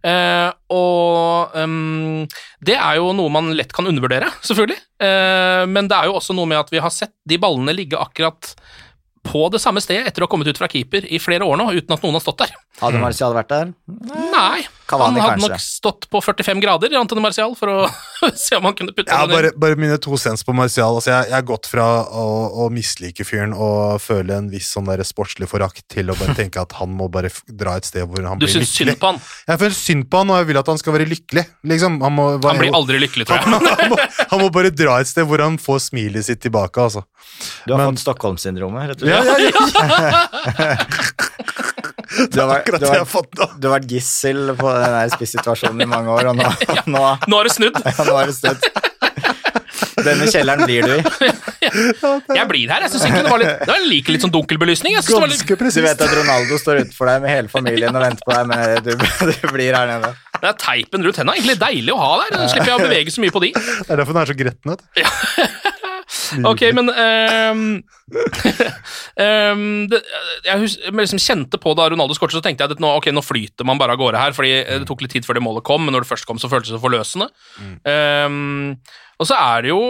[0.00, 2.24] Eh, og um,
[2.64, 4.80] det er jo noe man lett kan undervurdere, selvfølgelig.
[4.96, 8.00] Eh, men det er jo også noe med at vi har sett de ballene ligge
[8.00, 8.54] akkurat
[9.26, 11.68] på det samme stedet etter å ha kommet ut fra keeper i flere år nå,
[11.74, 12.56] uten at noen har stått der.
[12.76, 13.70] Hadde Martial vært der?
[13.88, 15.48] Nei, Cavani, han hadde kanskje.
[15.48, 17.76] nok stått på 45 grader, Antony Martial, for å
[18.36, 19.36] se om han kunne putte Ja, den inn.
[19.36, 20.94] bare, bare mine to cents på Martial.
[20.98, 22.26] Altså, jeg, jeg har gått fra å,
[22.66, 26.60] å mislike fyren og føle en viss sånn der sportslig forakt til å bare tenke
[26.62, 28.94] at han må bare dra et sted hvor han Du blir syns lykkelig.
[28.94, 29.22] synd på han.
[29.48, 31.46] Jeg føler synd på han, og jeg vil at han skal være lykkelig.
[31.72, 33.56] Liksom, han, må, Han blir aldri lykkelig, tror jeg.
[33.56, 34.00] han, må,
[34.34, 37.06] han må bare dra et sted hvor han får smilet sitt tilbake, altså.
[37.66, 39.40] Du har Men- fått Stockholm-syndromet, rett og Ja, slett.
[39.40, 40.86] ja, ja.
[41.95, 41.95] Du
[42.36, 43.48] har, er akkurat det jeg har fått nå.
[43.60, 46.50] du har vært gissel på den spissituasjonen i mange år, og nå,
[46.94, 47.80] nå, Nå har det snudd.
[47.86, 48.68] ja, nå har det snudd.
[50.06, 51.30] Denne kjelleren blir du i.
[52.36, 52.84] Jeg blir her.
[52.84, 54.94] Jeg synes ikke det var litt Det var like litt sånn dunkelbelysning.
[54.94, 57.96] Jeg synes det var litt, Du vet at Ronaldo står utenfor deg med hele familien
[57.96, 58.92] og venter på deg, men du,
[59.40, 60.12] du blir her nede.
[60.36, 61.36] det er teipen rundt henda.
[61.36, 62.36] Egentlig deilig å ha der.
[62.36, 63.52] Nå slipper jeg å bevege så mye på de.
[63.56, 64.76] Det er derfor den er så gretten.
[64.76, 65.55] vet du.
[66.50, 67.62] Ok, men um,
[69.20, 70.00] um, det,
[70.46, 73.14] Jeg hus, jeg liksom kjente på da Ronaldo skåret, så tenkte jeg at nå, okay,
[73.14, 75.44] nå flyter man bare av gårde her, fordi eh, det tok litt tid før det
[75.46, 77.28] målet kom, men når det først kom, så føltes det forløsende.
[77.88, 78.76] Ehm,
[79.16, 79.80] og så er det jo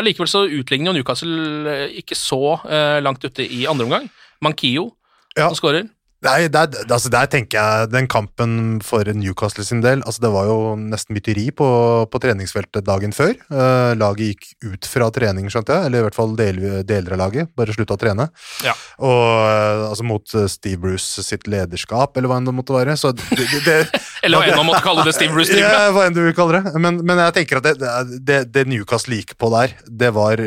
[0.00, 4.08] Allikevel så utligner jo Newcastle eh, ikke så uh, langt ute i andre omgang.
[4.44, 4.92] Mankio
[5.36, 5.48] Ja.
[5.48, 5.88] som skårer.
[6.24, 10.48] Nei, der, altså der tenker jeg Den kampen for Newcastle sin del altså Det var
[10.48, 11.68] jo nesten mytteri på,
[12.10, 13.34] på treningsfeltet dagen før.
[13.52, 15.88] Uh, laget gikk ut fra trening, skjønte jeg.
[15.88, 17.50] Eller i hvert fall del, deler av laget.
[17.56, 18.28] Bare slutta å trene.
[18.64, 18.74] Ja.
[19.04, 22.96] Og uh, altså mot eh, Steve Bruce sitt lederskap, eller hva enn det måtte være.
[23.00, 23.76] Så det, det, det,
[24.24, 25.56] Eller hva enn man måtte kalle det Steve Bruce.
[25.58, 26.74] Ja, hva enn du vil kalle det.
[26.80, 27.92] Men, men jeg tenker at det,
[28.26, 30.42] det, det Newcastle gikk på der, det var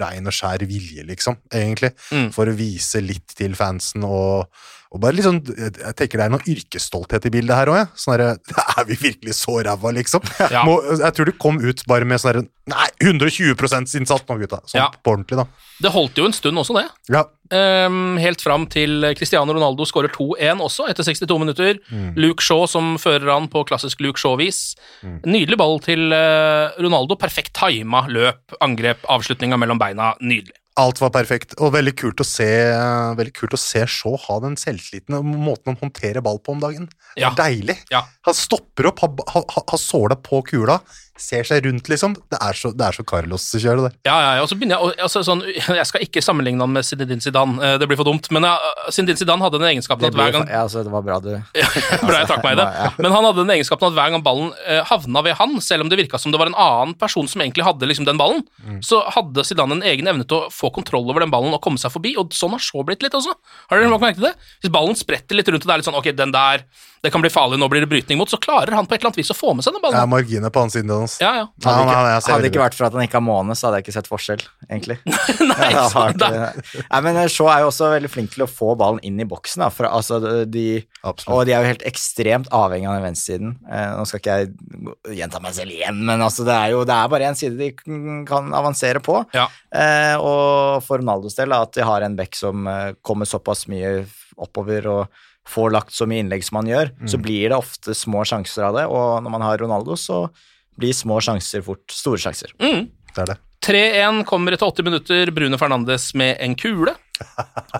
[0.00, 1.94] rein og skjær vilje, liksom, egentlig.
[2.12, 2.30] Mm.
[2.34, 4.48] For å vise litt til fansen og,
[4.94, 7.86] og bare sånn Jeg tenker det er noe yrkesstolthet i bildet her òg, Ja.
[7.94, 8.20] Sånn
[8.78, 10.20] Er vi virkelig så ræva, liksom?
[10.50, 10.64] Ja.
[10.66, 14.62] Må, jeg tror du kom ut bare med sånn Nei, 120% innsats nå, gutta.
[14.64, 14.88] Sånn Ja.
[15.04, 15.44] på ordentlig, da.
[15.84, 16.86] Det holdt jo en stund også, det.
[17.12, 17.24] Ja.
[17.52, 21.78] Um, helt fram til Cristiano Ronaldo skårer 2-1 også, etter 62 minutter.
[22.16, 24.62] Luke Shaw som fører han på klassisk Luke Shaw-vis.
[25.26, 27.18] Nydelig ball til eh, Ronaldo.
[27.20, 30.14] Perfekt tima løp, angrep, avslutninga mellom beina.
[30.24, 30.56] Nydelig.
[30.80, 32.48] Alt var perfekt, og veldig kult å se
[33.14, 36.62] Veldig kult å se Shaw ha den selvtilliten og måten han håndterer ball på om
[36.62, 36.88] dagen.
[37.14, 37.30] Ja.
[37.38, 37.76] deilig.
[37.94, 38.02] Ja.
[38.26, 40.80] Han stopper opp, har, har, har såla på kula,
[41.20, 42.16] ser seg rundt, liksom.
[42.32, 43.92] Det er så, det er så Carlos-kjøret der.
[44.08, 46.86] Ja, ja, ja, og så begynner jeg, altså, sånn, jeg skal ikke sammenligne han med
[46.86, 48.56] Zinedine Zidane, eh, det blir for dumt, men uh,
[48.90, 51.30] Zinedine Zidane hadde den egenskapen at hver gang ja, altså, det var bra du
[52.08, 52.66] Bra jeg trakk meg i det.
[52.98, 55.92] Men han hadde den egenskapen at hver gang ballen eh, havna ved han, selv om
[55.92, 58.42] det virka som det var en annen person som egentlig hadde liksom den ballen,
[58.84, 61.80] så hadde Zidane en egen evne til å få kontroll over den ballen og komme
[61.80, 63.34] seg forbi, og sånn har så blitt litt også.
[63.70, 64.34] Har dere merket det?
[64.62, 66.64] Hvis ballen spretter litt rundt, og det er litt sånn ok, den der,
[67.04, 69.12] det kan bli farlig, nå blir det brytning mot, så klarer han på et eller
[69.12, 70.12] annet vis å få med seg den Det er ballen.
[70.14, 71.03] marginer på hans side.
[71.04, 71.16] Hans.
[71.22, 71.44] Ja, ja.
[71.44, 73.54] Ja, Hadde han- ikke, han- hadde det ikke vært for at han ikke har måne,
[73.56, 74.96] så hadde jeg ikke sett forskjell, egentlig.
[75.52, 76.40] Nei, ikke.
[76.90, 79.62] Nei, men Shaw er jo også veldig flink til å få ballen inn i boksen.
[79.64, 80.18] Da, for, altså,
[80.50, 80.64] de,
[81.04, 83.54] og de er jo helt ekstremt avhengig av den venstresiden.
[83.70, 86.96] Eh, nå skal ikke jeg gjenta meg selv igjen, men altså, det er jo det
[86.96, 87.70] er bare én side de
[88.28, 89.20] kan avansere på.
[89.36, 89.46] Ja.
[89.74, 94.04] Eh, og for Ronaldos del, at de har en back som eh, kommer såpass mye
[94.40, 98.22] oppover og får lagt så mye innlegg som han gjør, så blir det ofte små
[98.24, 98.84] sjanser av det.
[98.88, 100.22] Og når man har Ronaldo, så
[100.80, 102.54] blir små sjanser fort store sjanser.
[102.62, 102.88] Mm.
[103.14, 103.38] Det er det.
[103.64, 106.92] 3-1 kommer etter 80 minutter, Brune Fernandes med en kule.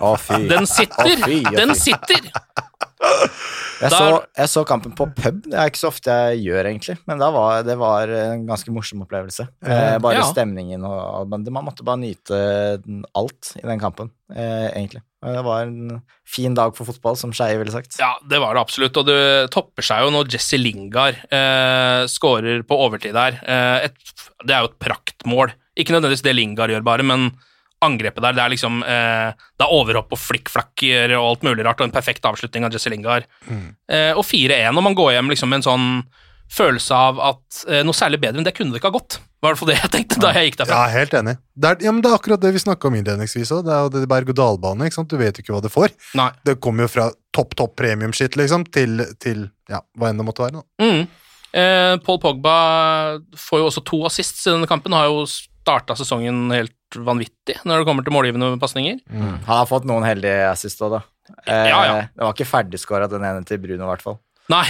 [0.01, 0.45] Å, fy.
[0.49, 1.11] Den sitter!
[1.11, 2.31] Å, fy, å, Den sitter!
[3.83, 4.07] Jeg så,
[4.39, 6.95] jeg så kampen på pub, det er ikke så ofte jeg gjør, egentlig.
[7.11, 9.49] Men var, det var en ganske morsom opplevelse.
[9.67, 10.29] Eh, bare Ja.
[10.31, 12.39] stemningen og men Man måtte bare nyte
[13.19, 15.03] alt i den kampen, eh, egentlig.
[15.25, 17.99] Det var en fin dag for fotball, som Skeie ville sagt.
[17.99, 22.63] Ja, det var det absolutt, og det topper seg jo når Jesse Lingard eh, skårer
[22.69, 23.41] på overtid der.
[23.43, 23.97] Eh, et,
[24.47, 25.53] det er jo et praktmål.
[25.77, 27.33] Ikke nødvendigvis det Lingard gjør, bare, men
[27.85, 31.81] angrepet der, det er liksom eh, Det er overhopp og flikkflakker og alt mulig rart,
[31.81, 33.29] og en perfekt avslutning av Jesse Lingard.
[33.49, 35.89] Eh, og 4-1, og man går hjem liksom med en sånn
[36.55, 39.17] følelse av at eh, noe særlig bedre enn det kunne det ikke ha gått.
[39.19, 40.77] Det var i hvert fall det jeg tenkte da jeg gikk derfra.
[40.81, 41.35] Ja, helt enig.
[41.53, 43.65] Det er, ja, men det er akkurat det vi snakka om innledningsvis òg.
[43.67, 44.89] Det er jo det berg-og-dal-bane.
[45.11, 45.93] Du vet jo ikke hva du får.
[46.21, 46.31] Nei.
[46.47, 50.47] Det kommer jo fra topp, topp premium-shit, liksom, til, til ja, hva enn det måtte
[50.47, 50.63] være.
[50.63, 50.85] Da.
[50.85, 51.05] Mm.
[51.55, 52.55] Eh, Paul Pogba
[53.39, 55.27] får jo også to assists i denne kampen, har jo
[55.65, 59.01] starta sesongen helt vanvittig når det kommer til målgivende pasninger.
[59.11, 61.03] Han har fått noen heldige assist òg, da.
[61.49, 61.97] Eh, Ja, ja.
[62.13, 64.21] Det var ikke ferdigskåra, den ene til Bruno, i hvert fall.
[64.53, 64.67] Nei.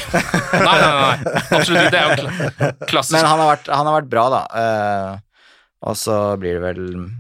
[0.54, 1.14] nei, nei, nei,
[1.50, 1.90] absolutt ikke.
[1.90, 3.16] Det er jo kla- klassisk.
[3.18, 4.42] Men han har vært, han har vært bra, da.
[4.62, 5.22] Eh,
[5.84, 6.78] og så blir det vel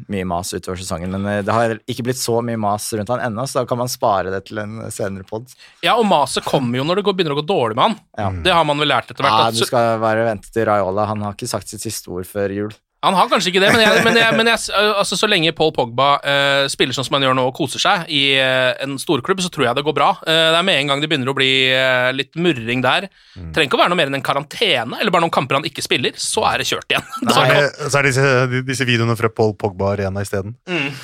[0.08, 1.10] mye mas utover sesongen.
[1.18, 3.80] Men eh, det har ikke blitt så mye mas rundt han ennå, så da kan
[3.82, 5.50] man spare det til en senere pod.
[5.84, 7.98] Ja, og maset kommer jo når det går, begynner å gå dårlig med han.
[8.22, 8.30] Ja.
[8.46, 9.50] Det har man vel lært etter hvert.
[9.50, 11.08] Ja, du skal bare vente til Raiola.
[11.10, 12.72] Han har ikke sagt sitt siste ord før jul.
[13.04, 14.60] Han har kanskje ikke det, men, jeg, men, jeg, men jeg,
[14.98, 18.08] altså, så lenge Paul Pogba uh, spiller sånn som han gjør nå og koser seg
[18.12, 20.10] i uh, en storklubb, så tror jeg det går bra.
[20.24, 23.08] Uh, det er med en gang det begynner å bli uh, litt murring der.
[23.36, 23.52] Mm.
[23.54, 25.84] Trenger ikke å være noe mer enn en karantene, eller bare noen kamper han ikke
[25.84, 27.06] spiller, så er det kjørt igjen.
[27.34, 30.54] Så er så er det disse, disse videoene fra Paul Pogba Arena isteden.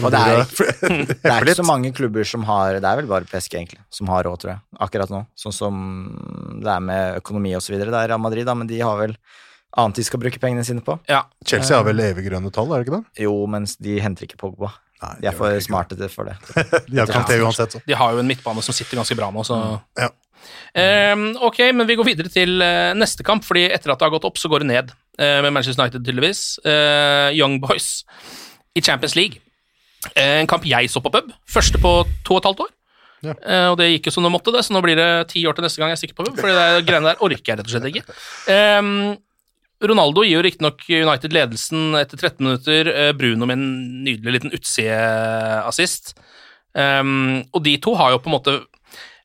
[0.01, 0.47] Og det er,
[0.81, 1.05] Mm.
[1.23, 4.09] det er ikke så mange klubber som har Det er vel bare PSG, egentlig, som
[4.13, 5.23] har råd, tror jeg, akkurat nå.
[5.39, 5.77] Sånn som
[6.61, 7.93] det er med økonomi og så videre.
[7.93, 9.15] Det er Real Madrid, da, men de har vel
[9.79, 10.97] annet de skal bruke pengene sine på.
[11.11, 11.25] Ja.
[11.47, 13.23] Chelsea har vel evig grønne tall, er det ikke det?
[13.27, 14.73] Jo, mens de henter ikke Pogba.
[15.01, 16.35] Nei, De er for smarte til for det.
[16.91, 17.83] De har Kanté uansett, så.
[17.87, 19.61] De har jo en midtbane som sitter ganske bra nå, så
[20.01, 20.11] Ja.
[20.73, 24.13] Um, ok, men vi går videre til eh, neste kamp, fordi etter at det har
[24.15, 26.39] gått opp, så går det ned Uh, med Manchester United, tydeligvis.
[26.65, 28.07] Uh, Young Boys
[28.73, 29.43] i Champions League.
[30.17, 31.33] Eh, en kamp jeg så på pub.
[31.49, 31.91] Første på
[32.27, 32.71] to og et halvt år.
[33.21, 33.35] Ja.
[33.37, 35.57] Eh, og det gikk jo som det måtte, det, så nå blir det ti år
[35.57, 36.39] til neste gang jeg stikker på pub.
[36.41, 38.17] fordi det greiene der orker jeg rett og slett ikke.
[38.55, 39.19] Ehm,
[39.81, 42.91] Ronaldo gir jo riktignok United ledelsen etter 13 minutter.
[42.93, 46.15] eh, Bruno med en nydelig liten utsideassist.
[46.75, 48.61] Um, og de to har jo på en måte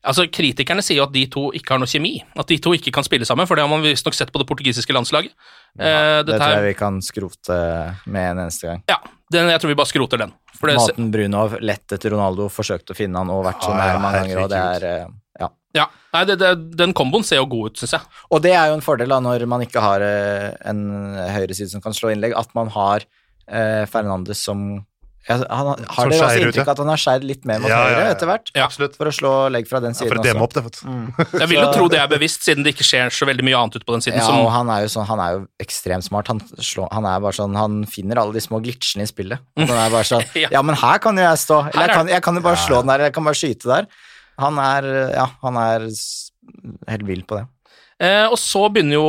[0.06, 2.20] Altså, Kritikerne sier jo at de to ikke har noe kjemi.
[2.38, 4.46] At de to ikke kan spille sammen, for det har man visstnok sett på det
[4.46, 5.32] portugisiske landslaget.
[5.74, 7.56] Eh, Det tror jeg vi kan skrote
[8.06, 8.84] med en eneste gang.
[8.86, 9.00] Ja,
[9.34, 10.32] den, jeg tror vi bare skroter den.
[10.60, 13.74] For det, Måten Bruno har lett etter Ronaldo, forsøkt å finne han og vært så
[13.74, 15.06] Ja, nær mange ganger, og det er eh,
[15.76, 15.86] Ja.
[16.16, 18.18] nei, det, det, Den komboen ser jo god ut, syns jeg.
[18.32, 20.82] Og det er jo en fordel da, når man ikke har eh, en
[21.36, 23.06] høyreside som kan slå innlegg, at man har
[23.46, 24.68] eh, Fernandes som
[25.26, 26.64] ja, han, Har Som dere også inntrykk ja.
[26.64, 28.10] av at han har skjært litt mer mot Ja, høyre ja.
[28.14, 28.50] etter hvert?
[28.54, 28.68] Ja.
[28.70, 30.62] For å slå legg fra den Ja, siden for å demme også.
[30.62, 31.08] opp det, mm.
[31.42, 33.78] Jeg vil jo tro det er bevisst, siden det ikke skjer så veldig mye annet
[33.78, 34.20] ute på den siden.
[34.20, 36.30] Ja, som, og han er jo sånn, han er jo ekstremt smart.
[36.30, 39.42] Han, slår, han er bare sånn, han finner alle de små glitchene i spillet.
[39.58, 40.52] Han er bare sånn Ja.
[40.58, 41.62] Ja, men her kan jo jeg stå.
[41.72, 43.40] Eller er jeg kan, jeg kan jo bare slå den der, eller jeg kan bare
[43.42, 43.90] skyte der.
[44.38, 45.86] Han er Ja, han er
[46.90, 47.46] helt vill på det.
[47.98, 49.04] Eh, og så begynner jo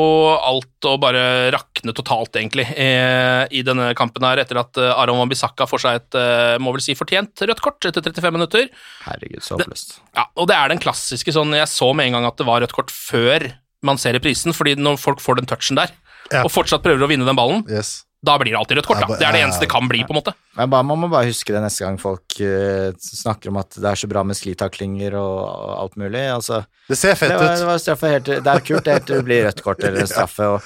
[0.47, 5.19] alt å bare rakne totalt, egentlig, eh, i denne kampen her, etter at eh, Aron
[5.19, 8.69] Wambisaka får seg et, eh, må vel si, fortjent rødt kort etter 35 minutter.
[9.03, 9.67] Herregud, så det,
[10.15, 12.63] Ja, og det er den klassiske sånn Jeg så med en gang at det var
[12.63, 13.49] rødt kort før
[13.83, 15.91] man ser reprisen, fordi når folk får den touchen der,
[16.31, 16.43] Ja.
[16.47, 18.05] og fortsatt prøver å vinne den ballen, Yes.
[18.25, 18.99] Da blir det alltid rødt kort.
[19.03, 19.15] Da.
[19.19, 20.33] Det er det eneste det kan bli, på en måte.
[20.57, 23.85] Men bare, man må bare huske det neste gang folk eh, snakker om at det
[23.91, 25.37] er så bra med sklitaklinger og,
[25.83, 26.23] alt mulig.
[26.33, 27.67] Altså, Det ser fett det, var, det ut.
[27.69, 30.49] var straffe helt Det er kult det helt til det blir rødt kort eller straffe.
[30.57, 30.61] og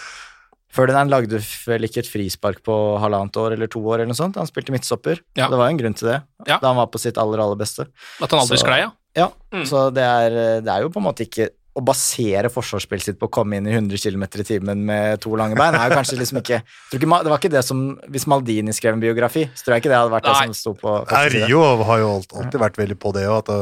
[0.72, 4.38] Ferdinand lagde vel ikke et frispark på halvannet år eller to år, eller noe sånt.
[4.40, 5.20] Han spilte midtstopper.
[5.36, 5.50] Ja.
[5.52, 6.58] Det var jo en grunn til det, Ja.
[6.64, 7.90] da han var på sitt aller, aller beste.
[8.24, 8.92] At han aldri sklei, ja.
[9.20, 9.66] Ja, Mm.
[9.68, 13.30] så det er, det er jo på en måte ikke å basere forsvarsspillet sitt på
[13.30, 16.18] å komme inn i 100 km i timen med to lange bein, er jo kanskje
[16.20, 19.64] liksom ikke, tror ikke Det var ikke det som Hvis Maldini skrev en biografi, så
[19.64, 20.34] tror jeg ikke det hadde vært Nei.
[20.34, 21.22] det som sto på Nei.
[21.38, 23.62] Rio har jo alltid vært veldig på det, òg, at det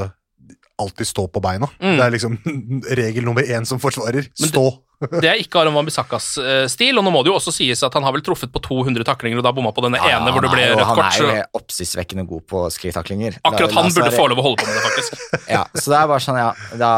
[0.79, 1.67] alltid stå på beina.
[1.81, 1.95] Mm.
[1.97, 2.37] Det er liksom
[3.01, 4.29] regel nummer én som forsvarer.
[4.39, 4.65] Men du, Stå.
[4.99, 7.93] Det er ikke Aron Wambisakas eh, stil, og nå må det jo også sies at
[7.95, 10.43] han har vel truffet på 200 taklinger og da bomma på denne Ja, ene hvor
[10.43, 10.99] det ble rødt kort.
[10.99, 13.37] Han er jo Så oppsiktsvekkende god på sklitaklinger.
[13.47, 15.15] akkurat han burde få lov å holde på med det, faktisk.
[15.49, 16.89] Ja, så det er bare sånn, ja da,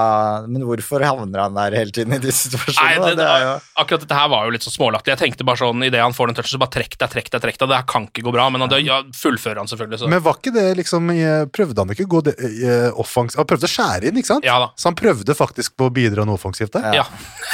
[0.49, 3.11] Men hvorfor havner han der hele tiden i Nei, situasjonene?
[3.11, 3.51] det, det er jo
[3.83, 5.13] Akkurat dette her var jo litt så smålaktig.
[5.13, 7.43] Jeg tenkte bare sånn, Idet han får den touchen, så bare trekk deg, trekk deg,
[7.45, 7.69] trekk deg.
[7.71, 10.01] Det her kan ikke gå bra, men han, ja, fullfører han selvfølgelig.
[10.03, 10.09] Så.
[10.11, 11.07] Men var ikke det liksom
[11.55, 13.37] Prøvde han ikke å gå det- i, eh, offens...
[13.39, 14.45] Han prøvde å skjære inn, ikke sant?
[14.47, 14.71] Ja da.
[14.75, 16.91] Så han prøvde faktisk på å bidra noe offensivt der?
[17.01, 17.05] Ja.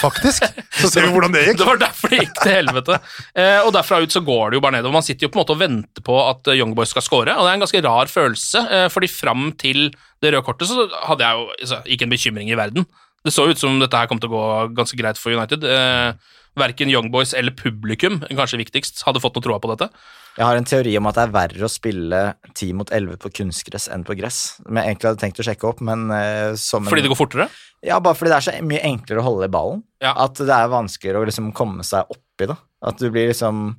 [0.01, 0.36] Faktisk.
[0.81, 1.57] Så ser vi hvordan det gikk.
[1.61, 2.99] Det var derfor det gikk til helvete.
[3.33, 4.97] Eh, og derfra ut så går det jo bare nedover.
[4.97, 7.33] Man sitter jo på en måte og venter på at eh, Young Boys skal score,
[7.33, 9.89] og det er en ganske rar følelse, eh, fordi fram til
[10.23, 12.87] det røde kortet så hadde jeg jo altså, ikke en bekymring i verden.
[13.25, 14.45] Det så ut som dette her kom til å gå
[14.77, 15.65] ganske greit for United.
[15.67, 19.89] Eh, verken Young Boys eller publikum, kanskje viktigst, hadde fått noe troa på dette.
[20.37, 22.19] Jeg har en teori om at det er verre å spille
[22.53, 24.59] 10 mot 11 på kunstgress enn på gress.
[24.61, 27.17] Som jeg egentlig hadde tenkt å sjekke opp, men eh, som en, Fordi det går
[27.17, 27.47] fortere?
[27.85, 29.81] Ja, bare fordi det er så mye enklere å holde i ballen.
[30.03, 30.13] Ja.
[30.27, 32.57] At det er vanskeligere å liksom komme seg oppi det.
[32.85, 33.75] At du blir liksom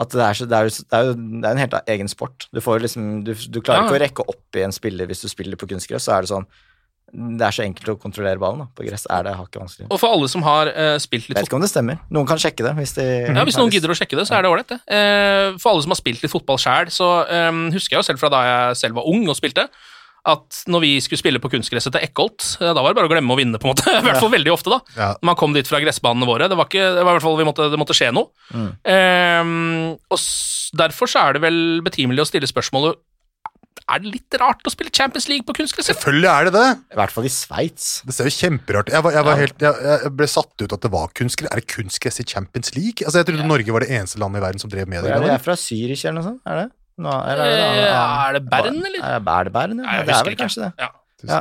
[0.00, 2.46] At det er, så, det er, det er jo det er en helt egen sport.
[2.56, 3.88] Du får liksom Du, du klarer Ja.
[3.90, 6.32] ikke å rekke opp i en spiller hvis du spiller på kunstgress, så er det
[6.32, 6.48] sånn
[7.12, 8.62] Det er så enkelt å kontrollere ballen.
[8.64, 9.86] da På gress er det hakket vanskelig.
[9.92, 11.98] Og for alle som har uh, spilt litt vet ikke om det stemmer.
[12.08, 14.46] Noen kan sjekke det hvis de Ja, Hvis noen gidder å sjekke det, så er
[14.46, 14.80] det ålreit, det.
[14.88, 17.10] Uh, for alle som har spilt litt fotball sjæl, så
[17.50, 19.68] um, husker jeg jo selv fra da jeg selv var ung og spilte,
[20.22, 23.34] at når vi skulle spille på kunstgresset til Eckholt, da var det bare å glemme
[23.34, 23.90] å vinne, på en måte.
[23.98, 24.78] I hvert fall veldig ofte, da.
[24.94, 25.08] Ja.
[25.26, 26.46] Man kom dit fra gressbanene våre.
[26.48, 28.30] Det var, ikke, det var i hvert fall vi måtte, det måtte skje noe.
[28.54, 28.68] Mm.
[28.86, 33.02] Um, og s- derfor så er det vel betimelig å stille spørsmålet
[33.92, 35.90] Er det litt rart å spille Champions League på kunstgress?
[35.92, 36.66] Selvfølgelig er det det.
[36.94, 37.88] I hvert fall i Sveits.
[38.08, 39.40] Det ser jo kjemperart Jeg, var, jeg, var Ja.
[39.44, 41.52] helt, jeg, jeg ble satt ut at det var kunstgress.
[41.52, 43.04] Er det kunstgress i Champions League?
[43.04, 45.12] Altså, Jeg trodde Norge var det eneste landet i verden som drev med det.
[45.22, 46.40] Det er fra Zürich eller noe sånt?
[46.48, 46.68] Er det?
[47.02, 49.00] Nå, eller er, det, Eh, er det Bern, eller?
[49.02, 50.02] Er, er det Bern, ja?
[50.04, 50.72] Det er vel kanskje det.
[50.78, 50.88] Ja.
[51.22, 51.38] Ja,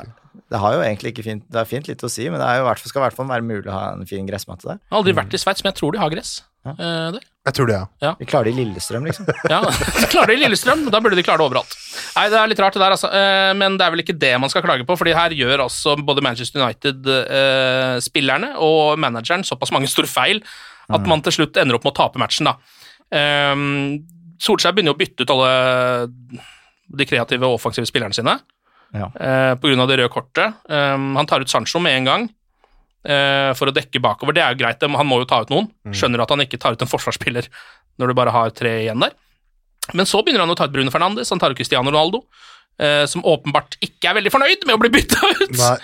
[0.52, 2.60] det har jo egentlig ikke fint Det er fint litt å si, men det er
[2.60, 4.68] jo, i hvert fall- skal i hvert fall være mulig å ha en fin gressmatte
[4.68, 4.78] der.
[4.80, 6.72] Jeg har aldri vært i Sveits, men jeg tror de har gress Ja.
[6.78, 7.24] Uh, der.
[7.42, 8.12] Jeg tror det, ja.
[8.20, 9.26] Vi klarer det i Lillestrøm, liksom.
[9.50, 11.74] Ja, de klarer det i Lillestrøm, da burde de klare det overalt.
[12.16, 13.10] Nei, det er litt rart det der, altså.
[13.10, 15.96] Eh, Men det er vel ikke det man skal klage på, fordi her gjør altså
[16.06, 20.44] både Manchester United-spillerne og manageren såpass mange store feil
[20.92, 22.58] at man til slutt ender opp med å tape matchen, da.
[23.16, 23.56] Eh,
[24.42, 25.52] Solskjær begynner jo å bytte ut alle
[26.92, 28.34] de kreative og offensive spillerne sine
[28.94, 29.08] Ja.
[29.16, 30.54] eh, på grunn av det røde kortet.
[30.70, 32.30] Eh, han tar ut Sancho med en gang
[33.06, 34.36] eh, for å dekke bakover.
[34.38, 35.70] Det er jo greit, han må jo ta ut noen.
[35.96, 37.50] Skjønner at han ikke tar ut en forsvarsspiller
[38.00, 39.14] når du bare har tre igjen der.
[39.98, 42.24] Men så begynner han å ta ut Bruno Fernandes, han tar ut Cristiano Ronaldo,
[42.80, 45.58] eh, som åpenbart ikke er veldig fornøyd med å bli bytta ut.
[45.58, 45.78] Nei.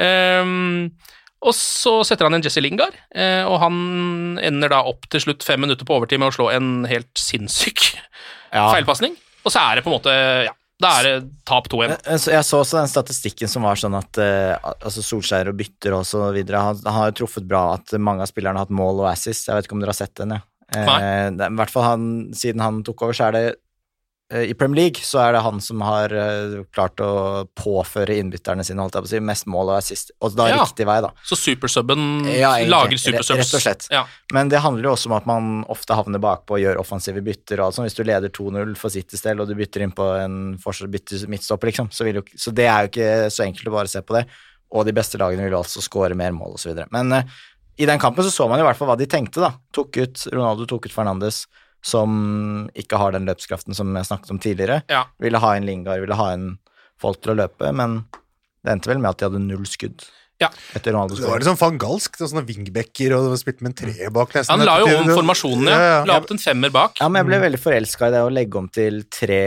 [0.00, 0.92] Um,
[1.40, 3.76] og så setter han inn Jesse Lingard, eh, og han
[4.44, 7.94] ender da opp til slutt fem minutter på overtid med å slå en helt sinnssyk
[8.52, 8.68] Ja.
[8.74, 9.16] feilpasning.
[9.44, 10.12] Og så er det på en måte
[10.44, 11.14] Ja, da er det
[11.48, 11.96] tap 2-1.
[12.06, 15.56] Jeg så- jeg så også den statistikken som var sånn at uh, altså Solskjær og
[15.60, 16.62] bytter og så videre.
[16.64, 19.48] Han, han har jo truffet bra at mange av spillerne har hatt mål og assist.
[19.48, 20.40] Jeg vet ikke om dere har sett den, ja.
[20.70, 23.44] Eh, det, I hvert fall han, siden han tok over, så er det
[24.30, 28.78] I Premier League så er det han som har eh, klart å påføre innbytterne sine
[28.84, 30.12] holdt jeg på å si, mest mål og assist.
[30.22, 30.60] Og da Ja.
[30.62, 31.10] riktig vei, da.
[31.26, 33.40] Så supersubben Ja, lager supersubs.
[33.42, 33.88] rett og slett.
[33.90, 34.04] Ja.
[34.32, 37.58] Men det handler jo også om at man ofte havner bakpå og gjør offensive bytter.
[37.60, 37.90] og sånt.
[37.90, 41.26] Hvis du leder 2-0 for Citys del, og du bytter inn på en forsvars- bytter
[41.28, 44.00] midtstopper, liksom, så, vil jo, så det er jo ikke så enkelt å bare se
[44.00, 44.26] på det.
[44.72, 46.78] Og de beste lagene vil jo altså skåre mer mål osv.
[46.92, 47.22] Men uh,
[47.76, 49.54] i den kampen så så man i hvert fall hva de tenkte, da.
[49.72, 51.46] Tok ut, Ronaldo tok ut Fernandes,
[51.82, 54.82] som ikke har den løpskraften som jeg snakket om tidligere.
[54.92, 55.06] Ja.
[55.22, 56.54] Ville ha en Lingard, ville ha en
[57.00, 58.02] folk til å løpe, men
[58.64, 60.04] det endte vel med at de hadde null skudd.
[60.40, 60.48] Ja.
[60.72, 64.08] Etter Ronaldos Det var liksom fangalsk, det var sånne wingbacker og spilte med en tre
[64.12, 64.54] bak nesten.
[64.54, 65.98] Han la jo om formasjonen, ja.
[66.08, 66.96] La opp en femmer bak.
[67.00, 69.42] Ja, men jeg ble veldig forelska i det å legge om til tre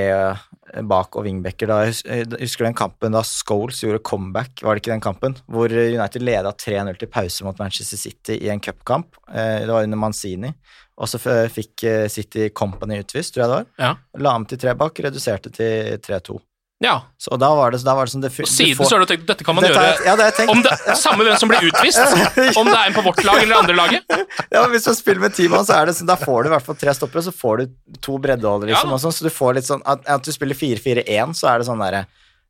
[0.89, 1.67] bak og wingbacker.
[1.69, 5.35] Da jeg hus- husker den kampen da Scholes gjorde comeback, var det ikke den kampen?
[5.47, 9.15] Hvor United leda 3-0 til pause mot Manchester City i en cupkamp.
[9.29, 10.53] Eh, Det var under Manzini.
[10.97, 11.17] Og så
[11.49, 13.65] fikk eh, City Company utvist, tror jeg det var.
[13.79, 13.93] Ja.
[14.21, 16.39] La om til tre bak, reduserte til 3-2.
[16.83, 16.97] Ja.
[17.17, 19.25] Så da var det, da var det som det Og siden så har du tenkt
[19.29, 20.51] dette kan man Dette gjøre er- ja, det tenkt.
[20.51, 22.01] om det, Samme hvem som blir utvist,
[22.59, 24.17] om det er en på vårt lag eller andre laget.
[24.51, 26.53] Ja, Hvis du spiller med ti mann, så er det sånn, da får du i
[26.57, 28.91] hvert fall tre stoppere, så får du to breddeholdere, liksom.
[28.91, 28.99] Ja.
[29.05, 31.79] sånn, så du får litt sånn at, at du spiller 4-4-1, så er det sånn
[31.87, 32.03] derre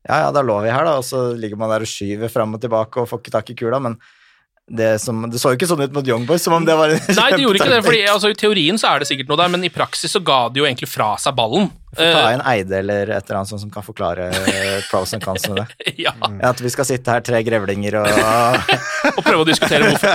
[0.04, 2.58] Ja, ja, da lå vi her, da, og så ligger man der og skyver fram
[2.58, 3.96] og tilbake og får ikke tak i kula, men
[4.68, 6.90] det, som, det så jo ikke sånn ut mot Young Boys, som om det var
[6.96, 9.40] en Nei, det gjorde ikke det, fordi altså, i teorien så er det sikkert noe
[9.40, 11.70] der, men i praksis så ga de jo egentlig fra seg ballen.
[11.94, 15.14] Få ta Eh, inn Eide eller et eller annet sånt som kan forklare eh, pros
[15.14, 15.94] and cons med det.
[16.06, 16.14] ja,
[16.50, 18.08] At vi skal sitte her, tre grevlinger og
[19.18, 20.10] og prøve å diskutere hvorfor.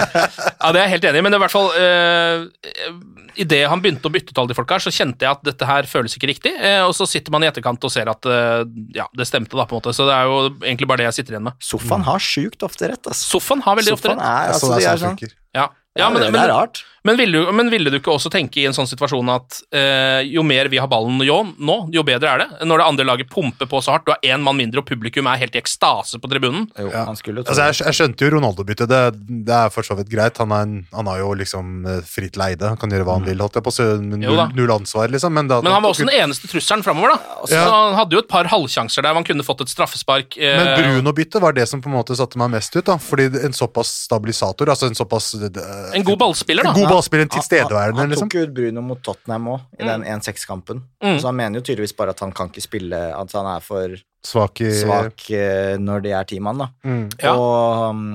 [0.58, 2.94] Ja, det er jeg helt enig i, men det er i hvert fall uh,
[3.38, 5.66] Idet han begynte å bytte ut alle de folka her, så kjente jeg at dette
[5.68, 8.64] her føles ikke riktig, eh, og så sitter man i etterkant og ser at uh,
[8.96, 9.94] ja, det stemte, da, på en måte.
[9.94, 11.54] Så det er jo egentlig bare det jeg sitter igjen med.
[11.62, 13.36] Sofaen har sjukt ofte rett, altså.
[13.36, 14.26] Sofaen har veldig ofte Sofaen rett.
[14.26, 15.36] er, Ja, altså, så det de er er sånn sånn.
[15.54, 15.68] Ja.
[15.98, 16.84] Ja, men, det, men, det er rart.
[17.06, 20.26] Men ville, du, men ville du ikke også tenke i en sånn situasjon at eh,
[20.28, 22.66] jo mer vi har ballen jo, nå, jo bedre er det?
[22.68, 25.28] Når det andre laget pumper på så hardt, du har én mann mindre, og publikum
[25.30, 26.66] er helt i ekstase på tribunen.
[26.76, 27.04] Jo, Ja.
[27.08, 28.90] han skulle jo Altså, jeg, jeg skjønte jo Ronaldo-byttet.
[28.90, 29.00] Det,
[29.46, 30.36] det er for så vidt greit.
[30.42, 32.66] Han, er en, han har jo liksom eh, fritt leide.
[32.74, 33.88] Han kan gjøre hva han vil, holdt jeg på å.
[34.02, 34.10] Mm.
[34.10, 34.20] Da.
[34.26, 35.32] Null, null ansvar, liksom.
[35.38, 37.46] Men, det Men han var også den eneste trusselen framover, da.
[37.48, 37.64] Så Ja.
[37.72, 40.36] han hadde jo et par halvsjanser der man kunne fått et straffespark.
[40.36, 42.84] eh, Men Bruno-byttet var det som på en måte satte meg mest ut.
[42.84, 46.72] da Fordi en såpass stabilisator, altså en såpass eh, En god ballspiller, da.
[46.72, 48.28] En god ballspiller, en Han, tilstedeværende, han liksom.
[48.28, 50.82] tok jo ut Bruno mot Tottenham òg, i den 1-6-kampen.
[51.04, 51.16] Mm.
[51.20, 53.96] Så han mener jo tydeligvis bare at han kan ikke spille At han er for
[54.28, 56.66] Svak i svak eh, når de er ti mann, da.
[56.84, 57.04] Mm.
[57.22, 57.34] Ja.
[57.38, 58.06] Og um,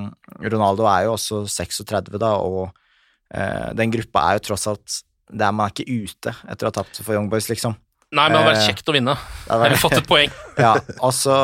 [0.44, 4.98] Ronaldo er jo også 36, da, og uh, den gruppa er jo tross alt
[5.32, 7.74] Der man er ikke ute etter å ha tapt for Young Boys, liksom.
[8.14, 9.14] Nei, men det hadde vært Eh, kjekt å vinne.
[9.50, 10.34] Eller fått et poeng.
[10.64, 11.34] Ja, og så,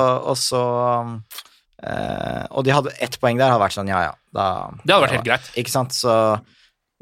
[1.82, 4.14] eh, Og de hadde ett poeng der, hadde vært sånn, ja ja.
[4.34, 4.46] Da,
[4.82, 5.50] Det hadde vært helt greit.
[5.60, 6.14] Ikke sant, så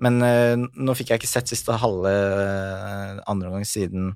[0.03, 4.13] Men uh, nå fikk jeg ikke sett siste halve uh, andre omgang siden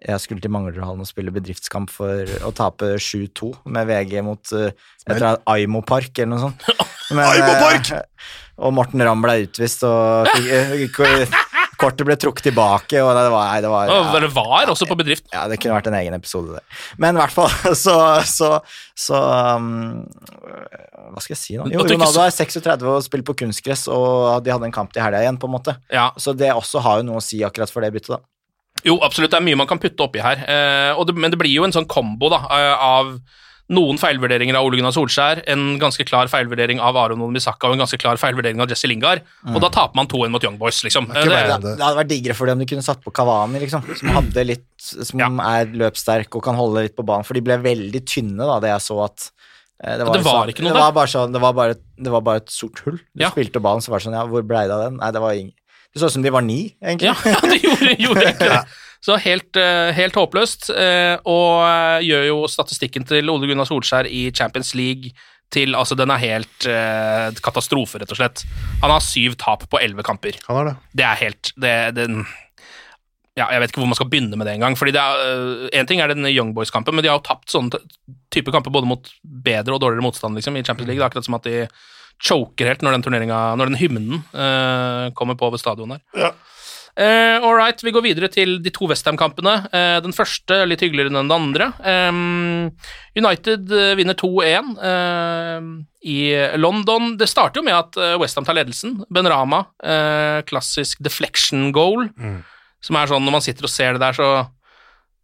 [0.00, 4.70] jeg skulle til Manglerudhallen og spille bedriftskamp for å tape 7-2 med VG mot uh,
[4.70, 6.64] jeg tror det er Aimo Park eller noe sånt.
[7.16, 7.90] Men, Aimo Park!
[8.64, 11.00] og Morten Ramm ble utvist, og fikk,
[11.80, 15.26] kortet ble trukket tilbake, og det var, det var Og det var også på bedrift.
[15.32, 16.82] ja, det kunne vært en egen episode der.
[17.00, 17.50] Men i hvert fall,
[17.84, 17.96] så,
[18.28, 18.50] så,
[18.94, 19.20] så
[19.56, 20.02] um,
[21.10, 21.68] Hva skal jeg si nå?
[21.72, 25.24] Jo, Ronaldo er 36 og spiller på kunstgress, og de hadde en kamp til helga
[25.24, 25.76] igjen, på en måte.
[25.92, 28.22] Ja, Så det også har jo noe å si akkurat for det byttet, da.
[28.86, 29.32] Jo, absolutt.
[29.32, 30.40] Det er mye man kan putte oppi her.
[30.40, 33.16] Eh, og det, men det blir jo en sånn kombo da, eh, av
[33.70, 37.82] noen feilvurderinger av Ole Gunnar Solskjær, en ganske klar feilvurdering av Aron Misaka og en
[37.84, 39.22] ganske klar feilvurdering av Jesse Lingard.
[39.46, 41.06] Og da taper man 2-1 mot Young Boys, liksom.
[41.06, 43.60] Det ikke det, Det, hadde vært diggere for dem om de kunne satt på Kavani,
[43.62, 45.28] liksom, som hadde litt Som Ja.
[45.60, 48.70] er løpssterk og kan holde litt på banen, for de ble veldig tynne, da, det
[48.72, 49.30] jeg så at
[49.84, 51.74] eh, det var, det var sånn- ikke noe det var bare sånn, det var bare,
[52.00, 52.98] det var bare et sort hull.
[53.14, 53.30] Du Ja.
[53.30, 54.96] spilte ballen, så var det sånn Ja, hvor blei det av den?
[54.98, 55.52] Nei, det var ingen
[55.94, 57.06] Det så ut som de var ni, egentlig.
[57.06, 58.64] Ja, ja det gjorde, gjorde egentlig det.
[59.00, 64.08] Så helt, eh, helt håpløst, eh, og eh, gjør jo statistikken til Ole Gunnar Solskjær
[64.08, 65.14] i Champions League
[65.50, 68.44] til Altså, den er helt uh, katastrofe, rett og slett.
[68.84, 70.36] Han har syv tap på elleve kamper.
[70.46, 70.74] Han har det.
[71.00, 72.04] Det er helt det, det,
[73.34, 74.76] ja, Jeg vet ikke hvor man skal begynne med det engang.
[74.78, 75.24] er,
[75.74, 77.82] En ting er den Young Boys-kampen, men de har jo tapt sånne
[78.30, 81.00] type kamper både mot bedre og dårligere motstand liksom, i Champions League.
[81.00, 81.66] Det er akkurat som at de
[82.22, 86.32] choker helt når den når den hymnen uh, kommer på ved stadion her.
[86.96, 89.54] Eh, all right, vi går videre til de to Westham-kampene.
[89.70, 91.70] Uh, den første litt hyggeligere enn den andre.
[91.84, 92.70] Um,
[93.18, 95.68] United vinner 2-1 uh,
[96.02, 96.20] i
[96.58, 97.14] London.
[97.20, 98.98] Det starter jo med at Westham tar ledelsen.
[99.12, 99.66] Ben Rama,
[100.48, 102.06] klassisk deflection goal,
[102.80, 104.30] som er sånn når man sitter og ser det der, så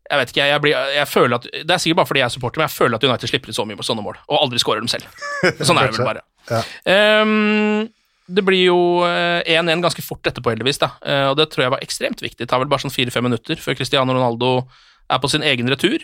[0.07, 2.35] jeg vet ikke, jeg, blir, jeg føler at Det er sikkert bare fordi jeg er
[2.37, 4.61] supporter, men jeg føler at United slipper ut så mye på sånne mål, og aldri
[4.63, 5.09] skårer dem selv.
[5.67, 6.23] Sånn er det vel bare.
[6.47, 6.61] Ja.
[6.93, 7.89] Ehm,
[8.27, 10.91] det blir jo eh, 1-1 ganske fort etterpå, heldigvis, da.
[11.07, 12.43] Eh, og det tror jeg var ekstremt viktig.
[12.43, 14.59] Det tar vel bare sånn fire-fem minutter før Cristiano Ronaldo
[15.07, 16.03] er på sin egen retur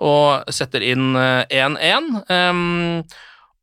[0.00, 2.22] og setter inn eh, 1-1.
[2.32, 3.02] Ehm,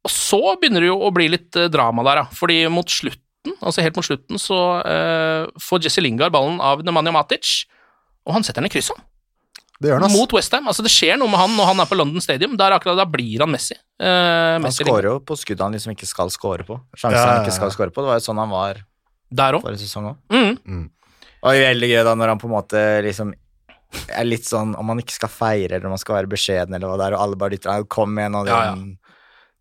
[0.04, 2.38] og så begynner det jo å bli litt eh, drama der, da.
[2.38, 7.16] Fordi mot slutten, altså helt mot slutten, så eh, får Jesse Lingard ballen av Nemanja
[7.16, 7.62] Matic,
[8.28, 9.00] og han setter den i krysset.
[9.80, 10.16] Det gjør han, ass.
[10.18, 10.68] Mot Westham.
[10.72, 12.56] Altså, det skjer noe med han når han er på London Stadium.
[12.58, 13.76] Der akkurat da blir han Messi.
[14.02, 16.80] Eh, Han skårer jo på skudd han liksom ikke skal skåre på.
[16.98, 18.02] Sjanser Ja, ja, han ikke skal skåre på.
[18.02, 18.82] Det var jo sånn han var
[19.30, 19.62] Der òg.
[19.68, 20.18] forrige sesong òg.
[20.34, 20.90] Mm.
[21.44, 23.34] Og veldig gøy da når han på en måte liksom
[24.12, 26.90] er litt sånn om han ikke skal feire eller om han skal være beskjeden eller
[26.90, 28.74] hva det er, og alle bare dytter han Kom igjen, og, Ja, ja.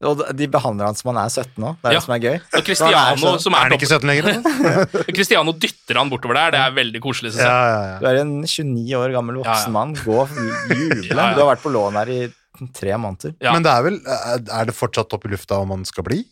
[0.05, 1.71] Og de behandler han som han er 17 nå.
[1.81, 1.99] Det er Ja.
[1.99, 2.35] det som er gøy.
[2.59, 5.07] Og Cristiano, er så- som Er er han ikke 17 lenger?
[5.17, 6.51] Cristiano dytter han bortover der.
[6.51, 7.99] Det er veldig koselig, Ja, ja, ja.
[8.01, 9.53] Du er en 29 år gammel Ja, ja.
[9.55, 9.95] voksen mann.
[9.95, 11.09] Gå og juble.
[11.17, 11.35] Ja, ja.
[11.35, 12.33] Du har vært på lån her i
[12.73, 13.35] tre måneder.
[13.41, 13.53] Ja.
[13.53, 16.25] Men det er vel Er det fortsatt opp i lufta om han skal bli?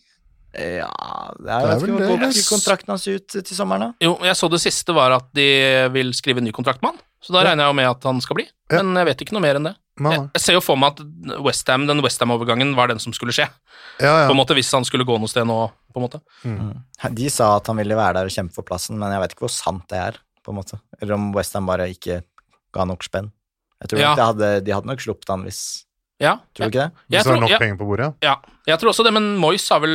[0.54, 0.86] Ja,
[1.34, 3.94] det er, Det er vel det, går kontrakten hans ut til sommeren, da.
[4.06, 7.00] Jo, jeg så det siste var at de vil skrive en ny kontrakt med han.
[7.24, 8.44] Så da regner jeg jo med at han skal bli.
[8.70, 8.82] Ja.
[8.82, 9.74] Men jeg vet ikke noe mer enn det.
[9.94, 13.30] Jeg, jeg ser jo for meg at West Ham, den Westham-overgangen var den som skulle
[13.36, 13.46] skje.
[14.02, 15.58] Ja, På en måte Hvis han skulle gå noe sted nå,
[15.94, 16.20] på en måte.
[17.14, 19.46] De sa at han ville være der og kjempe for plassen, men jeg vet ikke
[19.46, 20.80] hvor sant det er, på en måte.
[21.00, 22.22] Eller om Westham bare ikke
[22.74, 23.30] ga nok spenn.
[23.84, 24.14] Jeg tror Ja.
[24.18, 25.84] de, hadde, de hadde nok sluppet han hvis
[26.22, 26.92] Ja, Tror du ikke det?
[26.94, 27.58] Jeg Hvis det er tror- nok ja.
[27.58, 28.30] penger på bordet, ja.
[28.30, 28.52] ja.
[28.70, 29.94] Jeg tror også det, men Moyes har vel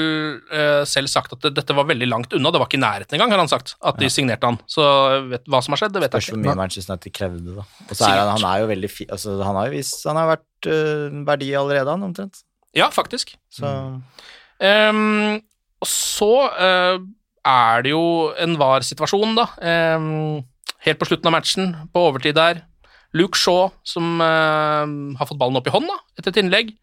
[0.52, 2.52] uh, selv sagt at det, dette var veldig langt unna.
[2.52, 4.60] Det var ikke i nærheten engang, har han sagt, at de signerte han.
[4.70, 4.84] Så
[5.32, 6.52] vet, hva som har skjedd, det vet Spørs jeg hvor ikke.
[6.52, 7.64] mye Manchester United krevde, da.
[7.88, 9.08] Og så er han, han er jo veldig fi...
[9.16, 12.44] Altså, han har jo vist Han har vært uh, verdi allerede, han, omtrent.
[12.78, 13.34] Ja, faktisk.
[13.50, 13.72] Så
[14.60, 15.40] um,
[15.80, 17.00] og så uh,
[17.48, 18.04] er det jo
[18.38, 19.48] en var-situasjon, da.
[19.96, 20.44] Um,
[20.84, 22.66] helt på slutten av matchen, på overtid der.
[23.18, 24.86] Luke Shaw som uh,
[25.18, 26.76] har fått ballen opp i hånda etter et innlegg.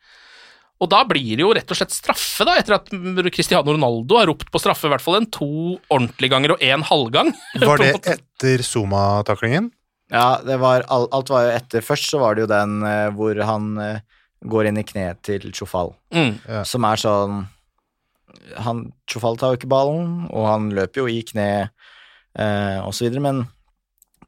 [0.83, 2.91] Og da blir det jo rett og slett straffe, da, etter at
[3.33, 5.49] Cristiano Ronaldo har ropt på straffe i hvert fall en to
[5.89, 7.31] ordentlige ganger og en halvgang.
[7.63, 9.71] Var det etter Zuma-taklingen?
[10.13, 11.83] Ja, det var, alt, alt var jo etter.
[11.83, 14.05] Først så var det jo den eh, hvor han eh,
[14.47, 16.37] går inn i kneet til Chofal, Mm.
[16.47, 16.61] Ja.
[16.69, 17.41] som er sånn
[18.63, 23.07] han, Chofal tar jo ikke ballen, og han løper jo i kne eh, og så
[23.09, 23.41] videre, men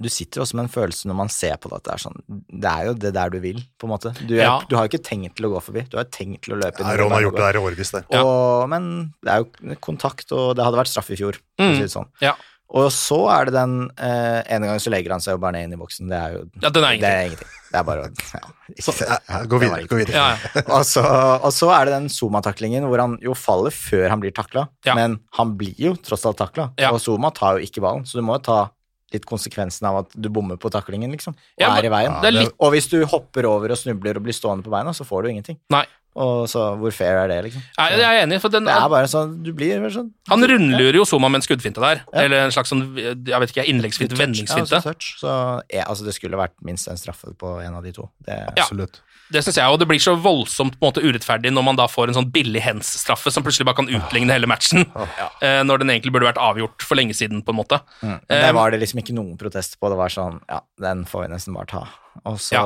[0.01, 2.21] du sitter også med en følelse når man ser på det, at det er sånn
[2.63, 4.13] Det er jo det der du vil, på en måte.
[4.27, 4.59] Du, er, Ja.
[4.69, 6.61] du har jo ikke tenkt til å gå forbi, du har jo tenkt til å
[6.63, 6.97] løpe Ja.
[7.01, 8.05] Ron har gjort det der i årevis, der.
[8.15, 8.23] Ja.
[8.23, 11.75] Og, men det er jo kontakt, og det hadde vært straff i fjor, for å
[11.75, 12.09] si det sånn.
[12.23, 12.35] Ja.
[12.69, 15.65] Og så er det den eh, ene gangen så legger han seg jo bare ned
[15.71, 16.07] inn i boksen.
[16.11, 17.09] Det er jo Ja, den er Det ingenting.
[17.09, 17.55] er ingenting.
[17.73, 20.13] Det er bare å ja, Ja, ja, gå videre, gå videre.
[20.13, 20.63] Ja, ja.
[20.77, 21.03] og, så,
[21.43, 24.95] og så er det den Zuma-taklingen hvor han jo faller før han blir takla, Ja.
[24.95, 26.93] men han blir jo tross alt takla, Ja.
[26.93, 28.71] og Zuma tar jo ikke ballen, så du må jo ta
[29.13, 32.13] litt konsekvensen av at du bommer på taklingen, liksom, og Ja, men er i veien.
[32.13, 34.91] Ja, er litt- Og hvis du hopper over og snubler og blir stående på beina,
[34.93, 35.59] så får du ingenting.
[35.71, 35.85] Nei.
[36.19, 37.63] Og så hvor fair er det, liksom?
[37.79, 40.95] Nei, jeg er enig, for den, Det er bare sånn, du blir sånn han rundlurer
[40.95, 42.03] jo Zuma med en skuddfinte der.
[42.13, 42.23] Ja.
[42.25, 44.75] Eller en slags sånn, jeg vet ikke, innleggsfinte, Ja, vendingsfinte.
[44.77, 45.15] altså touch.
[45.21, 48.09] Så ja, altså, det skulle vært minst en straffe på en av de to.
[48.25, 48.65] Det, Ja.
[48.65, 49.01] Absolutt.
[49.33, 51.85] Det synes jeg, og det blir så voldsomt på en måte urettferdig når man da
[51.91, 54.87] får en sånn billig hands-straffe som plutselig bare kan utligne hele matchen,
[55.21, 55.29] ja.
[55.69, 57.81] når den egentlig burde vært avgjort for lenge siden, på en måte.
[58.01, 58.17] Mm.
[58.29, 59.91] Eh, det var det liksom ikke noen protest på.
[59.93, 61.85] Det var sånn Ja, den får vi nesten bare ta.
[62.27, 62.65] Og så, Ja.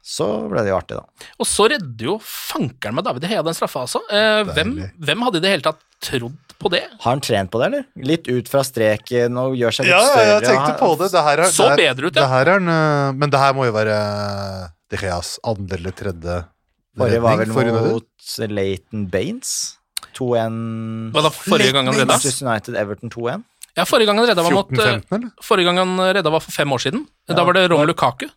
[0.00, 1.28] så ble det jo artig, da.
[1.38, 4.00] Og så redder jo fankeren med David Hea den straffa, altså.
[4.10, 6.84] Eh, hvem, hvem hadde i det hele tatt trodd på det?
[7.02, 7.84] Har han trent på det, eller?
[7.96, 11.10] Litt ut fra streken og gjør seg litt Ja, ja, jeg tenkte på det.
[11.12, 12.22] det her er, Så det her, bedre ut, ja.
[12.22, 13.98] Det her er eh, men det her må jo være
[14.92, 16.42] De Geas andre eller tredje
[16.94, 19.54] Forrige var vel for mot Leighton Baines.
[20.14, 22.12] 2-1 Hva da, forrige gang han redda?
[22.12, 23.42] Manchester United Everton 2-1.
[23.74, 25.30] Ja, forrige gang han redda var mot eh, 14-15.
[25.42, 27.06] Forrige gang han redda var for fem år siden.
[27.26, 28.28] Da var det Rom Lukaku.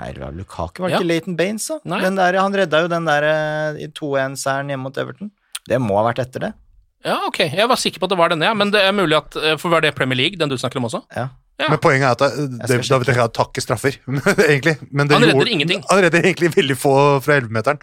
[0.00, 1.02] Nei, det var Lukaku, var det Ja.
[1.02, 1.78] ikke Leighton Baines, da?
[1.92, 2.00] Nei.
[2.02, 5.30] Den der, han redda jo den der eh, i 2-1-seieren hjemme mot Everton.
[5.68, 6.52] Det må ha vært etter det.
[7.06, 7.38] Ja, ok.
[7.46, 8.54] Jeg var sikker på at det var denne, ja.
[8.56, 10.88] Men det er mulig at eh, For var det Premier League, den du snakker om
[10.90, 11.02] også?
[11.16, 11.28] Ja.
[11.60, 11.66] Ja.
[11.68, 13.96] Men poenget er at det- David, Gea tar ikke straffer,
[14.48, 14.78] egentlig.
[14.90, 15.82] Men det Han redder gjorde- ingenting.
[15.90, 17.80] Han redder egentlig veldig få fra 11-meteren.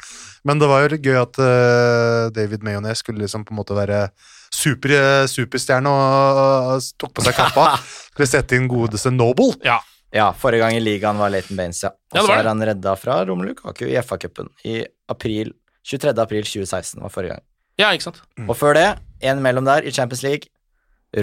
[0.50, 4.08] Men det var jo gøy at uh, David Mayonnaise skulle liksom på en måte være
[4.50, 4.90] super,
[5.30, 7.68] superstjerne og uh, tok på seg kappa.
[8.14, 9.54] Skulle sette inn godeste Noble.
[9.68, 9.78] Ja.
[10.16, 11.90] Ja, forrige gang i ligaen var Leighton Baines, ja.
[12.16, 14.78] Ja, Og så ja, er han redda fra Romelu Kaku i FA-cupen i
[15.12, 15.52] april
[15.84, 16.14] 23.
[16.24, 17.44] april 2016 var forrige gang.
[17.78, 18.22] ja, ikke sant.
[18.48, 18.86] Og før det,
[19.22, 20.48] en mellom der i Champions League,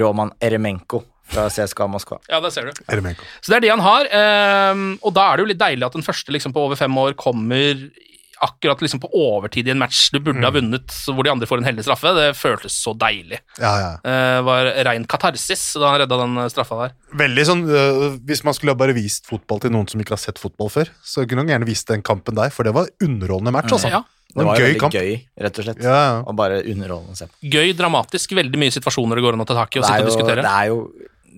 [0.01, 1.01] Roman Eremenko
[1.33, 2.20] fra CSKA Moskva.
[2.29, 2.85] Ja, der ser du.
[2.89, 3.25] Eremenko.
[3.41, 5.97] Så det er de han har, ehm, og da er det jo litt deilig at
[5.97, 7.87] den første liksom, på over fem år kommer
[8.45, 11.62] akkurat liksom, på overtid i en match du burde ha vunnet, hvor de andre får
[11.62, 12.12] en heldig straffe.
[12.16, 13.39] Det føltes så deilig.
[13.62, 13.93] Ja, ja.
[14.05, 16.97] Det var rein katarsis da han redda den eh, straffa der.
[17.25, 20.43] Veldig sånn øh, Hvis man skulle bare vist fotball til noen som ikke har sett
[20.43, 23.72] fotball før, så kunne han gjerne vist den kampen der, for det var underholdende match,
[23.72, 23.93] altså.
[23.95, 24.03] Ja.
[24.35, 24.95] Det var jo gøy veldig kamp.
[24.99, 25.11] gøy,
[25.47, 25.83] rett og slett.
[25.85, 26.14] Ja, ja.
[26.27, 27.37] Og bare underholdende å se på.
[27.55, 30.03] Gøy, dramatisk, veldig mye situasjoner det går an å ta tak i og Det sitte
[30.03, 30.43] og diskutere.
[30.43, 30.79] det er jo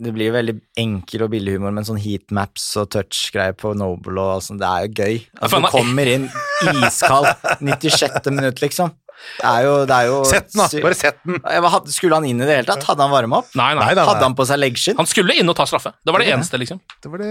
[0.02, 4.20] det blir jo veldig enkel og billig humor, men sånn heatmaps og touch-greier på Noble
[4.36, 5.16] og sånn, det er jo gøy.
[5.38, 6.28] At Altså, du kommer inn
[6.86, 7.28] iskald
[7.64, 8.30] 96.
[8.36, 8.92] minutt, liksom.
[9.40, 10.80] Det er jo, det er jo Sett den, da!
[10.84, 11.38] Bare sett den!
[11.88, 12.84] Skulle han inn i det hele tatt?
[12.84, 13.48] Hadde han varma opp?
[13.56, 13.80] Nei, nei.
[13.80, 14.26] Nei, nei, Hadde nei.
[14.28, 14.98] han på seg leggskinn?
[15.00, 15.94] Han skulle inn og ta straffe.
[16.04, 16.82] Det var det Det var eneste, liksom.
[17.00, 17.30] Det var det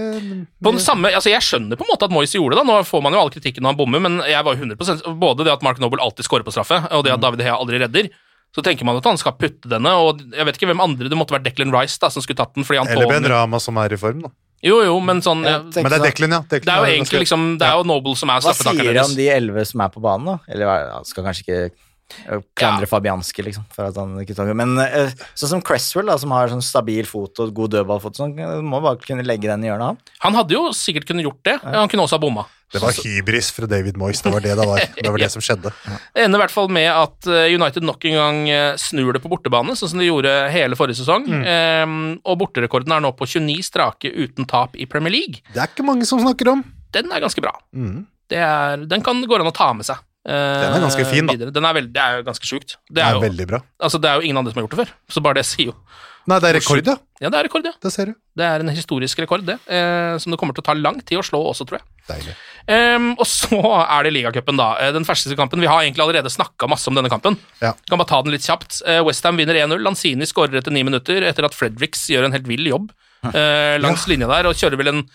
[0.66, 2.64] På den samme, altså Jeg skjønner på en måte at Moyes gjorde det.
[2.64, 5.14] da Nå får man jo all kritikken når han bommer, men jeg var jo 100
[5.22, 7.78] både det at Mark Noble alltid scorer på straffe, og det at David Hea aldri
[7.86, 8.10] redder.
[8.56, 11.18] Så tenker man at han skal putte denne, og jeg vet ikke hvem andre Det
[11.18, 12.64] måtte vært Declan Rice da som skulle tatt den.
[12.64, 14.32] fordi Eller Ben Rama som er i form, da.
[14.64, 16.40] Jo, jo, men sånn ja, Men det er Declan, ja.
[16.48, 19.02] Declan Det er jo egentlig liksom Det er jo Noble som er Hva sier han
[19.04, 20.36] om de elleve som er på banen, da?
[20.48, 21.60] Eller han skal kanskje ikke
[22.06, 26.14] klandre klandre Fabianski, liksom, for at han ikke tar Men øh, sånn som Cresswell, da,
[26.22, 29.70] som har sånn stabil fot og god dødballfot, sånn, må bare kunne legge den i
[29.70, 30.14] hjørnet, han.
[30.22, 31.56] Han hadde jo sikkert kunnet gjort det.
[31.66, 32.46] Han kunne også ha bomma.
[32.72, 34.20] Det var hybris fra David Moyes.
[34.24, 34.80] Det var det det var.
[34.96, 35.70] Det var det som skjedde.
[35.86, 39.22] Det ender i hvert fall med at eh, United nok en gang eh, snur det
[39.22, 41.28] på bortebane, sånn som de gjorde hele forrige sesong.
[41.30, 41.44] Mm.
[41.46, 41.94] Eh,
[42.26, 45.44] og borterekorden er nå på 29 strake uten tap i Premier League.
[45.54, 46.64] Det er ikke mange som snakker om.
[46.96, 47.54] Den er ganske bra.
[47.76, 48.02] Mm.
[48.26, 50.02] Det er, den kan gå an å ta med seg.
[50.26, 50.34] eh,
[50.66, 51.36] Den er ganske fin, da.
[51.38, 51.54] videre.
[51.54, 52.76] Den er veld, det er jo ganske sjukt.
[52.90, 53.60] Det Det er jo, veldig bra.
[53.78, 55.70] altså, det er jo ingen andre som har gjort det før, så bare det sier
[55.70, 55.76] jo
[56.26, 56.96] Nei, det er rekord, ja.
[57.22, 57.72] Ja, det er rekord, ja.
[57.82, 58.14] Det ser du.
[58.36, 59.56] Det er en historisk rekord, det.
[59.70, 61.86] Eh, som det kommer til å ta lang tid å slå også, tror jeg.
[62.10, 62.34] Deilig.
[62.74, 64.72] Ehm, og så er det ligacupen, da.
[64.82, 65.62] Eh, Den ferskeste kampen.
[65.62, 67.38] Vi har egentlig allerede snakka masse om denne kampen.
[67.62, 67.72] Ja.
[67.88, 68.80] Kan bare ta den litt kjapt.
[68.82, 69.78] Uh, Westham vinner 1-0.
[69.86, 72.90] Lanzini skårer etter ni minutter etter at Fredericks gjør en helt vill jobb
[73.30, 75.06] uh, langs linja der, og kjører vel en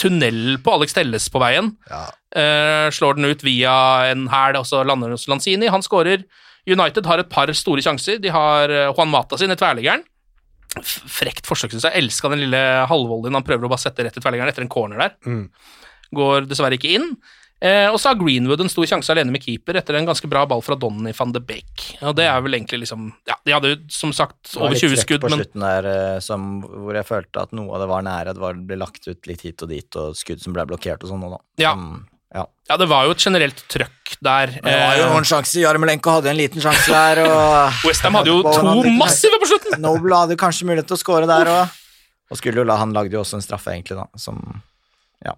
[0.00, 1.72] tunnel på Alex Telles på veien.
[1.90, 2.04] Ja.
[2.36, 3.74] Uh, slår den ut via
[4.12, 5.72] en hæl, og så lander den hos Lanzini.
[5.72, 6.24] Han skårer.
[6.68, 8.20] United har et par store sjanser.
[8.20, 10.04] De har eh, Juan Mata sin i tverrliggeren.
[10.78, 11.98] Frekt forsøk, syns jeg.
[11.98, 15.02] Elska den lille halvvolleyen han prøver å bare sette rett i tverrliggeren etter en corner
[15.02, 15.16] der.
[15.26, 15.44] Mm.
[16.14, 17.12] Går dessverre ikke inn.
[17.60, 20.46] Eh, og så har Greenwood en stor sjanse alene med keeper etter en ganske bra
[20.48, 21.90] ball fra Donny van de Beek.
[22.08, 24.78] Og det er vel egentlig liksom Ja, de hadde jo som sagt Det var over
[24.78, 27.84] litt 20 skudd, på men slutten der øh, som, hvor jeg følte at noe av
[27.84, 28.34] det var nære.
[28.38, 31.12] Det var, ble lagt ut litt hit og dit, og skudd som ble blokkert og
[31.12, 31.26] sånn.
[31.28, 31.42] og da.
[31.60, 31.74] Ja.
[32.34, 32.44] Ja.
[32.70, 34.52] ja, det var jo et generelt trøkk der.
[34.62, 38.18] Men det var jo Eh, noen sjanse Jarmolenko hadde en liten sjanse der, og Westham
[38.20, 39.80] hadde jo to massive på slutten!
[39.82, 41.78] Noble hadde kanskje mulighet til å score der òg.
[42.30, 44.38] Og skulle jo la, han lagde jo også en straffe, egentlig, da, som
[45.26, 45.34] Ja,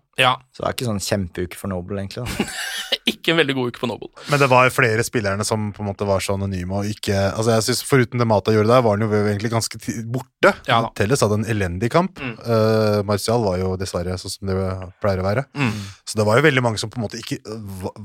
[0.53, 2.27] Så det er ikke sånn kjempeuke for Noble, egentlig.
[2.29, 2.49] da.
[3.09, 4.11] ikke en veldig god uke på Noble.
[4.31, 7.57] Men det var flere spillerne som på en måte var så anonyme og ikke altså
[7.57, 9.81] jeg synes Foruten det Mata gjorde der, var han jo egentlig ganske
[10.13, 10.53] borte.
[10.69, 10.81] Ja.
[10.99, 12.21] Telles hadde en elendig kamp.
[12.23, 12.37] Mm.
[12.45, 14.57] Uh, Martial var jo dessverre sånn som det
[15.03, 15.47] pleier å være.
[15.59, 15.75] Mm.
[16.09, 17.41] Så det var jo veldig mange som på en måte ikke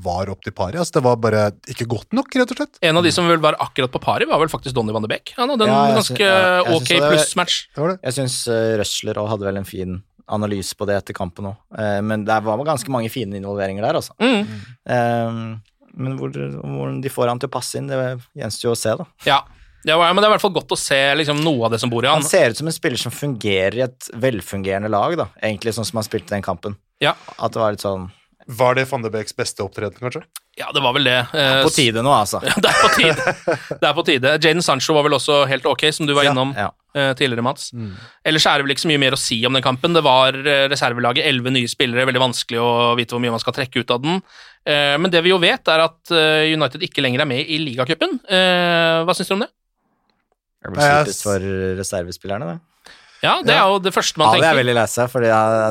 [0.04, 0.80] var opp til paret.
[0.82, 2.82] Altså det var bare ikke godt nok, rett og slett.
[2.84, 5.12] En av de som vel var akkurat på pari, var vel faktisk Donny van de
[5.14, 5.34] Beek.
[5.38, 6.30] Han hadde en Ja, jeg ganske
[6.76, 7.58] ok synes pluss-match.
[7.74, 7.98] Det var det.
[8.08, 9.98] Jeg syns uh, Røsler òg hadde vel en fin
[10.28, 11.56] analyse på det etter kampen òg.
[12.04, 14.14] men det var ganske mange fine involveringer der, altså.
[14.20, 14.44] Mm.
[14.88, 15.38] Eh,
[15.98, 16.30] men hvor,
[16.62, 17.96] hvor de får han til å passe inn, det
[18.38, 19.06] gjenstår jo å se, da.
[19.26, 19.38] Ja.
[19.86, 21.78] Det var, men det er i hvert fall godt å se liksom, noe av det
[21.80, 22.18] som bor i han.
[22.20, 25.28] Han ser ut som en spiller som fungerer i et velfungerende lag, da.
[25.38, 26.74] Egentlig sånn som han spilte den kampen.
[27.02, 27.14] Ja.
[27.38, 28.08] At det var litt sånn
[28.58, 30.22] Var det van de Beeks beste opptreden, kanskje?
[30.58, 31.18] Ja, det var vel det.
[31.36, 32.40] Eh, På tide nå, altså.
[32.64, 33.34] det er på tide.
[33.70, 34.32] Det er på tide.
[34.42, 36.70] Jaden Sancho var vel også helt ok, som du var Ja, innom ja.
[36.72, 37.70] eh, tidligere, Mats.
[38.24, 39.92] Ellers er det vel ikke så mye mer å si om den kampen.
[39.96, 43.56] Det var eh, reservelaget, elleve nye spillere, veldig vanskelig å vite hvor mye man skal
[43.58, 44.22] trekke ut av den.
[44.68, 47.58] Eh, men det vi jo vet, er at eh, United ikke lenger er med i
[47.62, 48.18] ligacupen.
[48.28, 49.50] Eh, hva syns du om det?
[50.58, 51.44] Det jeg- blir kjipest for
[51.78, 52.58] reservespillerne, det.
[53.18, 55.24] Ja, det er jo det første man Ja, det er veldig lei seg, for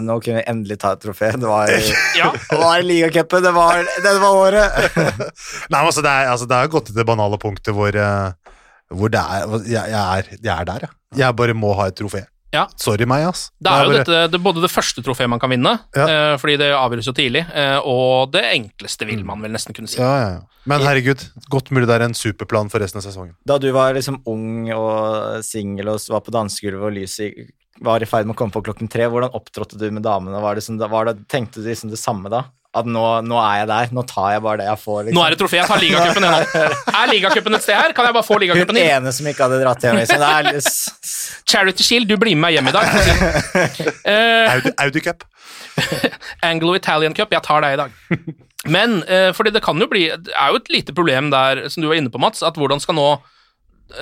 [0.03, 1.29] nå kunne vi endelig ta et trofé.
[1.39, 1.69] Det var,
[2.19, 4.97] Ja, var ligacupen, det, var- det var året!
[5.71, 8.51] Nei, men altså det, er, altså det har gått til det banale punktet hvor, eh,
[8.93, 10.89] hvor det er jeg, jeg, er jeg er der, jeg.
[11.23, 12.25] Jeg bare må ha et trofé.
[12.53, 12.63] Ja.
[12.79, 13.49] Sorry meg, ass.
[13.59, 16.05] Det er jo bare- dette, det, både det første trofeet man kan vinne, Ja.
[16.07, 19.87] eh, fordi det avgjøres jo tidlig, eh, og det enkleste vil man vel nesten kunne
[19.91, 19.99] si.
[19.99, 20.41] Ja, ja, ja.
[20.65, 23.35] Men herregud, godt mulig det er en superplan for resten av sesongen.
[23.45, 27.51] Da du var liksom ung og singel og var på dansegulvet og lyset
[27.83, 30.41] var i ferd med å komme på klokken tre, hvordan opptrådte du med damene?
[30.41, 32.45] Var det som, var det, tenkte du liksom det samme da?
[32.77, 34.99] At nå, nå er jeg der, nå tar jeg bare det jeg får.
[35.07, 35.17] Liksom.
[35.17, 36.65] Nå er det trofé, jeg tar ligacupen jeg nå.
[37.01, 37.93] Er ligacupen et sted her?
[37.97, 38.65] Kan jeg bare få Hun inn?
[38.69, 40.01] Hun ene som ikke hadde dratt hjem.
[40.01, 40.23] Liksom.
[40.23, 42.91] Det er, litt- Charity Shield, du blir med meg hjem i dag.
[44.05, 45.25] uh, Audi, Audi Cup.
[46.49, 47.97] Anglo-Italian Cup, jeg tar deg i dag.
[48.67, 51.83] Men, uh, fordi det kan jo bli Det er jo et lite problem der, som
[51.83, 53.09] du var inne på, Mats, at hvordan skal nå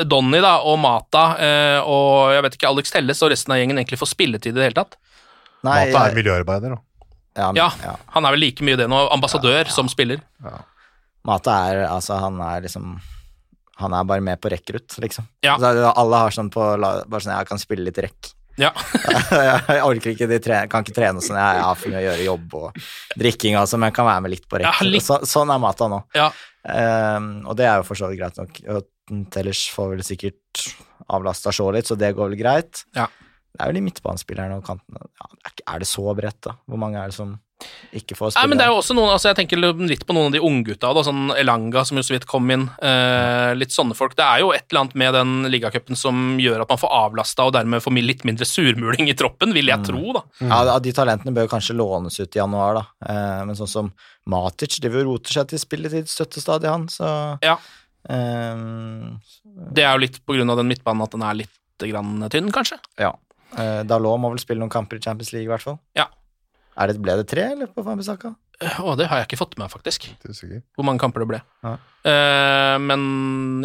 [0.10, 3.78] Donny da, og Mata eh, og jeg vet ikke, Alex Telles og resten av gjengen
[3.78, 4.96] egentlig få spilletid i det hele tatt?
[5.66, 6.80] Nei, Mata er miljøarbeider, da.
[7.36, 7.96] Ja, Ja, ja.
[8.16, 10.24] han er vel like mye det nå, ambassadør som spiller.
[11.26, 12.96] Mata er altså Han er liksom
[13.82, 15.28] Han er bare med på rekrutt, liksom.
[15.44, 15.58] Ja.
[15.60, 18.32] Så alle har sånn på Bare sånn Jeg kan spille litt rekk.
[18.56, 18.72] Ja.
[19.76, 21.36] jeg orker ikke de tre, kan ikke trene sånn.
[21.36, 22.78] Jeg har for mye å gjøre jobb og
[23.20, 24.70] drikking, altså, men jeg kan være med litt på rekk.
[24.70, 25.04] Ja, litt.
[25.04, 26.00] Så, sånn er Mata nå.
[26.16, 26.30] Ja.
[26.64, 28.62] Um, og det er jo for så vidt greit nok.
[28.72, 30.64] Og Tellers får vel sikkert
[31.14, 32.86] avlasta så litt, så det går vel greit.
[32.96, 33.10] Ja.
[33.56, 35.00] Det er jo de midtbanespillerne og kantene.
[35.22, 36.58] Ja, er det så bredt, da?
[36.68, 37.38] Hvor mange er det som
[37.96, 38.50] ikke får Nei, spille?
[38.52, 40.90] men det er jo også noen, altså jeg tenker litt på noen av de unggutta,
[41.08, 44.18] sånn Elanga som jo så vidt kom inn, eh, litt sånne folk.
[44.20, 47.48] Det er jo et eller annet med den ligacupen som gjør at man får avlasta
[47.48, 50.26] og dermed får litt mindre surmuling i troppen, vil jeg tro, da.
[50.44, 52.86] Ja, de talentene bør kanskje lånes ut i januar, da.
[53.08, 53.94] Eh, men sånn som
[54.28, 57.56] Matic driver vil rote seg til spilletid, støttestadig han, så Ja.
[58.10, 58.56] eh,
[59.74, 62.52] Det er jo litt på grunn av den midtbanen at den er litt grann tynn,
[62.52, 62.78] kanskje.
[63.00, 63.14] Ja.
[63.56, 65.80] Eh, Dalot må vel spille noen kamper i Champions League, i hvert fall.
[65.98, 66.10] Ja.
[66.76, 68.34] Er det, ble det tre, eller, på Fambisaka?
[68.56, 70.08] Å, det har jeg ikke fått med meg, faktisk.
[70.76, 71.40] Hvor mange kamper det ble.
[71.64, 71.74] Ja.
[72.06, 73.02] Uh, men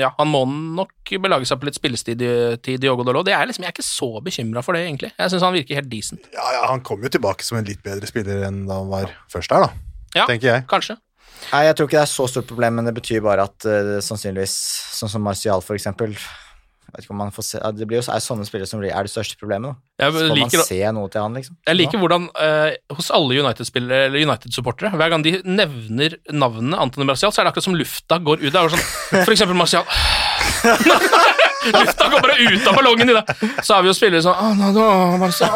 [0.01, 2.23] ja, han må nok belage seg på litt spillestid
[2.65, 3.27] til Diogo Dalot.
[3.27, 5.13] Det er liksom, jeg er ikke så bekymra for det, egentlig.
[5.15, 6.27] Jeg syns han virker helt decent.
[6.35, 9.15] Ja, ja, han kom jo tilbake som en litt bedre spiller enn da han var
[9.31, 9.87] først her, da.
[10.15, 10.27] Ja.
[10.31, 10.67] Tenker jeg.
[10.71, 10.99] Kanskje.
[11.51, 13.97] Nei, jeg tror ikke det er så stort problem, men det betyr bare at uh,
[14.05, 14.55] sannsynligvis,
[14.99, 16.15] sånn som Martial for eksempel
[16.91, 18.91] jeg vet ikke om man får se, Det blir jo er sånne spillere som blir,
[18.91, 19.71] er det største problemet.
[19.71, 20.05] da.
[20.05, 21.57] Ja, Så får liker, man se noe til han, liksom.
[21.71, 27.07] jeg liker hvordan eh, hos alle United-spillere eller United-supportere, hver gang de nevner navnet Antony
[27.07, 28.51] Martial, så er det akkurat som lufta går ut.
[28.51, 28.87] Det er jo sånn,
[29.23, 29.87] for eksempel Martial
[31.61, 33.35] Lufta går bare ut av ballongen i det.
[33.67, 35.53] Så er vi jo spillere sånn oh, no, no, Martial».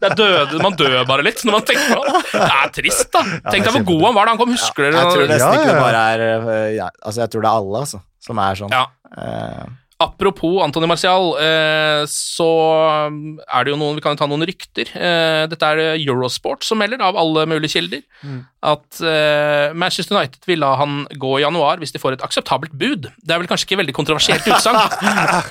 [0.00, 2.22] Det er døde, Man dør bare litt når man tenker på det.
[2.32, 3.22] Det er trist, da.
[3.52, 4.56] Tenk deg hvor god han var da han kom.
[4.56, 7.62] Husker Jeg tror nesten ikke det bare er eh, ja, Altså, jeg tror det er
[7.62, 8.74] alle, altså, som er sånn.
[8.74, 8.84] Ja.
[9.14, 9.64] Eh,
[10.04, 12.48] Apropos Antony Martial, eh, så
[13.08, 14.90] er det jo noen Vi kan jo ta noen rykter.
[14.94, 18.04] Eh, dette er Eurosport som melder, av alle mulige kilder,
[18.64, 22.76] at eh, Manchester United vil la han gå i januar hvis de får et akseptabelt
[22.76, 23.10] bud.
[23.20, 24.80] Det er vel kanskje ikke veldig kontroversielt utsagn.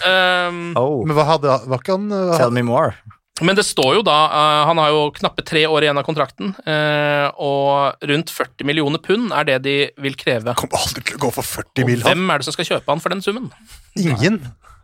[0.08, 2.96] um, oh, Men hva hadde Var ikke han tell me more.
[3.42, 6.52] Men det står jo da eh, Han har jo knappe tre år igjen av kontrakten,
[6.70, 10.54] eh, og rundt 40 millioner pund er det de vil kreve.
[10.60, 12.04] Kommer aldri til å gå for 40 mil.
[12.04, 12.12] Han.
[12.12, 13.50] hvem er det som skal kjøpe han for den summen?
[13.98, 14.38] Ingen.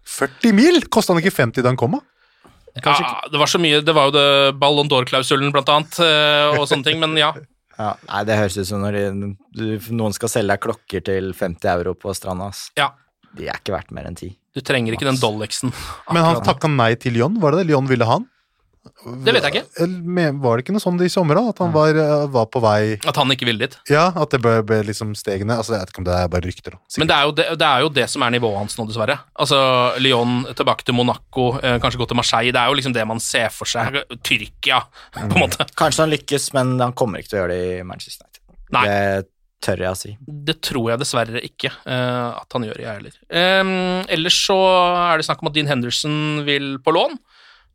[0.09, 0.81] 40 mil?
[0.89, 2.05] Kosta han ikke 50 da han kom, da?
[2.79, 2.95] Ja,
[3.27, 6.89] det var så mye Det var jo det Ballon d'Or-klausulen, blant annet, eh, og sånne
[6.89, 7.33] ting, men ja.
[7.79, 11.29] Ja, nei, det høres ut som når de, du, noen skal selge deg klokker til
[11.31, 12.49] 50 euro på stranda.
[12.51, 12.65] ass.
[12.75, 12.89] ja.
[13.37, 14.33] De er ikke verdt mer enn 10.
[14.57, 15.71] Du trenger ikke den Dollexen.
[16.09, 18.25] Men han takka nei til Lyon, var det det Lyon ville ha han?
[19.25, 19.85] Det vet jeg ikke.
[20.43, 21.51] Var det ikke noe sånn i sommer, da?
[21.51, 23.75] At han var, uh, var på vei At han ikke ville dit.
[23.91, 26.47] Ja, at det ble, ble liksom stegene Altså, Jeg vet ikke om det er bare
[26.47, 26.81] rykter, da.
[27.01, 29.17] Men det er, jo det, det er jo det som er nivået hans nå, dessverre.
[29.39, 29.59] Altså,
[30.03, 32.53] Lyon tilbake til Monaco, eh, kanskje gå til Marseille.
[32.55, 33.99] Det er jo liksom det man ser for seg.
[34.25, 34.81] Tyrkia,
[35.17, 35.67] på en måte.
[35.79, 38.43] Kanskje han lykkes, men han kommer ikke til å gjøre det i Manchester United.
[38.75, 38.85] Nei.
[38.87, 39.29] Det
[39.65, 40.13] tør jeg å si.
[40.47, 43.17] Det tror jeg dessverre ikke uh, at han gjør, jeg heller.
[43.27, 43.73] Um,
[44.07, 44.57] ellers så
[45.09, 47.19] er det snakk om at Dean Henderson vil på lån.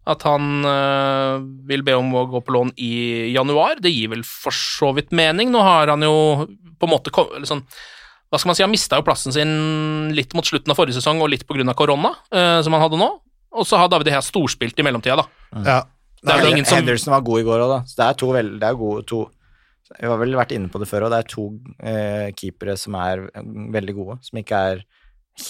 [0.05, 1.39] At han eh,
[1.69, 3.79] vil be om å gå på lån i januar.
[3.81, 5.53] Det gir vel for så vidt mening.
[5.53, 6.45] Nå har han jo
[6.79, 7.63] på en måte liksom,
[8.29, 9.55] Hva skal man si, han mista jo plassen sin
[10.17, 11.73] litt mot slutten av forrige sesong og litt pga.
[11.75, 13.11] korona, eh, som han hadde nå.
[13.55, 15.63] Og så har David Hea storspilt i mellomtida, da.
[15.65, 15.81] Ja.
[16.25, 17.81] Det er vel ingen som Henderson var god i går òg, da.
[17.89, 19.19] Så det er to veldig Det er gode to
[20.01, 21.45] Vi har vel vært inne på det før, og det er to
[21.85, 23.27] eh, keepere som er
[23.77, 24.85] veldig gode, som ikke er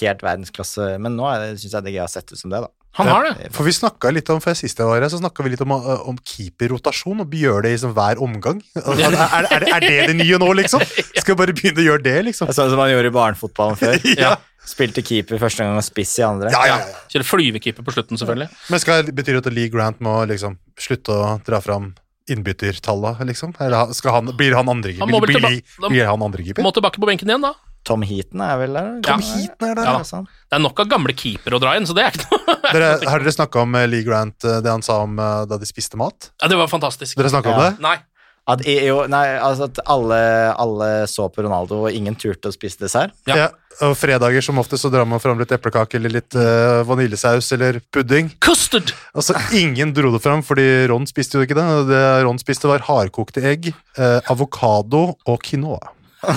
[0.01, 0.95] helt verdensklasse.
[1.03, 1.29] Men nå
[1.59, 2.71] syns jeg DG har sett ut som det, da.
[2.95, 3.49] Han har det.
[3.51, 5.73] For vi snakka litt om før sist jeg var her, så snakka vi litt om,
[5.75, 8.61] uh, om keeperrotasjon, og gjør det i sånn hver omgang.
[8.79, 10.85] Er, er, er, er det det nye nå, liksom?
[11.19, 12.53] Skal vi bare begynne å gjøre det, liksom?
[12.55, 13.99] Sånn som man gjorde i barnefotballen før.
[14.25, 14.37] Ja.
[14.65, 16.49] Spilte keeper første gang og spiss i andre.
[16.55, 17.03] Ja, ja, ja.
[17.13, 18.47] Kjøre flyvekeeper på slutten, selvfølgelig.
[18.73, 21.91] Men skal, betyr det at Lee Grant må liksom slutte å dra fram
[22.33, 23.53] innbyttertalla, liksom?
[23.61, 25.05] Eller skal han, blir han andrekeeper?
[25.05, 26.65] Han må Blir, Lee- blir han andrekeeper?
[26.65, 27.53] Må tilbake på benken igjen, da.
[27.85, 28.91] Tom Heaton er vel der?
[29.05, 29.99] Tom Heaton er der, Ja.
[30.01, 30.31] Ja, sant.
[30.49, 32.89] Det er nok av gamle keepere å dra inn, så det er ikke noe Dere,
[33.05, 35.69] har dere snakka om eh, Lee Grant, eh, det han sa om eh, da de
[35.69, 36.31] spiste mat?
[36.41, 37.17] Ja, Det var fantastisk.
[37.21, 37.71] Dere snakka om det?
[37.85, 37.99] Nei.
[38.45, 40.17] At, jo, nei, altså at alle,
[40.61, 43.15] alle så på Ronaldo, og ingen turte å spise dessert.
[43.25, 43.47] Ja.
[43.83, 47.81] Og fredager som ofte så drar man fram litt eplekake eller litt uh, vaniljesaus eller
[47.89, 48.29] pudding.
[48.45, 48.93] Custard!
[49.17, 51.65] Altså, Ingen dro det fram, fordi Ron spiste jo ikke det.
[51.89, 55.81] Det Ron spiste, var hardkokte egg, eh, avokado og quinoa.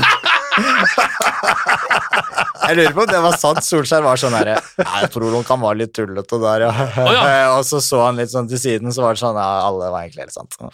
[2.67, 3.63] Jeg lurer på om det var sant.
[3.63, 6.87] Solskjær var sånn herre Jeg tror han kan være litt tullete der, ja.
[7.15, 7.27] ja.
[7.55, 10.03] og så så han litt sånn til siden, så var det sånn Ja, alle var
[10.03, 10.57] egentlig helt sant.
[10.59, 10.71] Ja,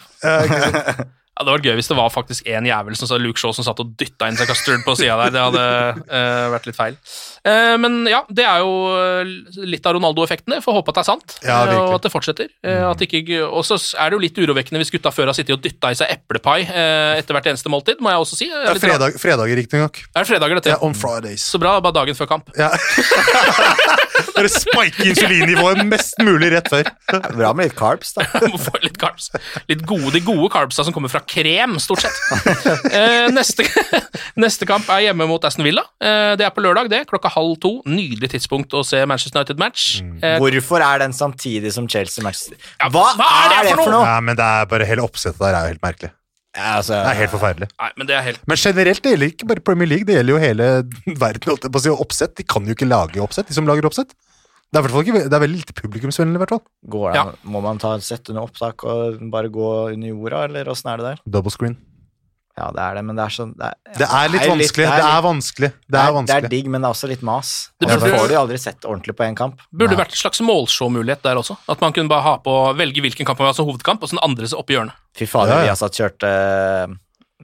[1.34, 3.66] Det hadde vært gøy hvis det var faktisk en jævel som sa Luke Shaw som
[3.66, 5.32] satt og dytta inn seg custard på sida der.
[5.34, 5.64] Det hadde
[6.06, 6.98] uh, vært litt feil.
[7.44, 9.32] Eh, men ja, det er jo eh,
[9.68, 10.58] litt av Ronaldo-effektene.
[10.58, 10.64] det.
[10.64, 12.48] Får håpe at det er sant, Ja, eh, og at det fortsetter.
[12.64, 12.84] Eh,
[13.44, 15.98] og så er det jo litt urovekkende hvis gutta før har sittet og dytta i
[15.98, 18.48] seg eplepai etter hvert eneste måltid, må jeg også si.
[18.48, 20.00] Det er Litt fredag, fredager, riktignok.
[20.14, 20.72] Er det fredager, dette?
[20.74, 21.44] Ja, on Fridays.
[21.44, 22.50] Så bra, bare dagen før kamp.
[22.58, 22.72] Ja.
[24.34, 26.88] Bare spike insulinnivået mest mulig rett før.
[27.38, 28.26] Bra med litt carbs, da.
[28.52, 29.30] Må få litt carbs.
[29.70, 32.20] Litt gode, de gode carbsa som kommer fra krem, stort sett.
[32.94, 33.66] Eh, neste,
[34.40, 35.84] neste kamp er hjemme mot Aston Villa.
[36.02, 37.04] Eh, det er på lørdag, det.
[37.10, 37.72] Klokka halv to.
[37.86, 39.86] Nydelig tidspunkt å se Manchester United-match.
[40.22, 42.48] Eh, Hvorfor er den samtidig som Chelsea-match?
[42.90, 43.30] Hva, hva
[43.60, 44.04] er det for noe?
[44.06, 46.12] Ja, men det er bare hele oppsettet der er jo helt merkelig.
[46.54, 47.66] Ja, altså, Det er helt forferdelig.
[47.82, 50.36] Nei, men det er helt Men generelt, det gjelder ikke bare Premier League, det gjelder
[50.36, 50.68] jo hele
[51.18, 51.48] verden.
[51.50, 53.88] holdt jeg på å si, Oppsett, De kan jo ikke lage oppsett, de som lager
[53.88, 54.14] oppsett.
[54.74, 56.62] Det er, ikke, det er veldig lite publikumsvennlig, i hvert fall.
[56.90, 57.24] går det, Ja.
[57.46, 61.10] Må man ta sett under opptak og bare gå under jorda, eller åssen er det
[61.12, 61.20] der?
[61.30, 61.76] Double screen.
[62.54, 64.84] Ja, det er det, men det er sånn Det er, Det er litt vanskelig.
[64.86, 65.70] Det er vanskelig.
[65.90, 67.48] Det er det er digg, men det er også litt mas.
[67.80, 69.58] Det Og så burde- får du jo aldri sett ordentlig på én kamp.
[69.74, 71.56] Burde vært en slags målshow-mulighet der også.
[71.68, 74.08] At man kunne bare ha på, velge hvilken kamp man vil ha som hovedkamp, og
[74.08, 74.94] så den andre oppi hjørnet.
[75.18, 75.62] Fy fader, Ja, ja.
[75.62, 76.94] vi har satt kjørt eh,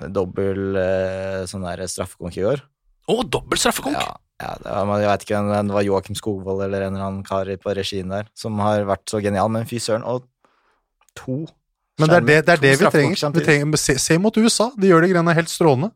[0.08, 2.62] dobbel eh, sånn der straffekonk i år.
[3.10, 3.98] Å, dobbel straffekonk!
[3.98, 7.08] Ja, ja, det var, jeg vet ikke om det var Joakim Skogvold eller en eller
[7.10, 10.04] annen kar på regien der som har vært så genial, men fy søren.
[10.06, 10.22] Og
[11.18, 11.46] to
[11.98, 13.32] Men det er det, det, er det vi trenger.
[13.34, 14.70] Vi trenger se, se mot USA.
[14.78, 15.90] De gjør de greiene helt strålende.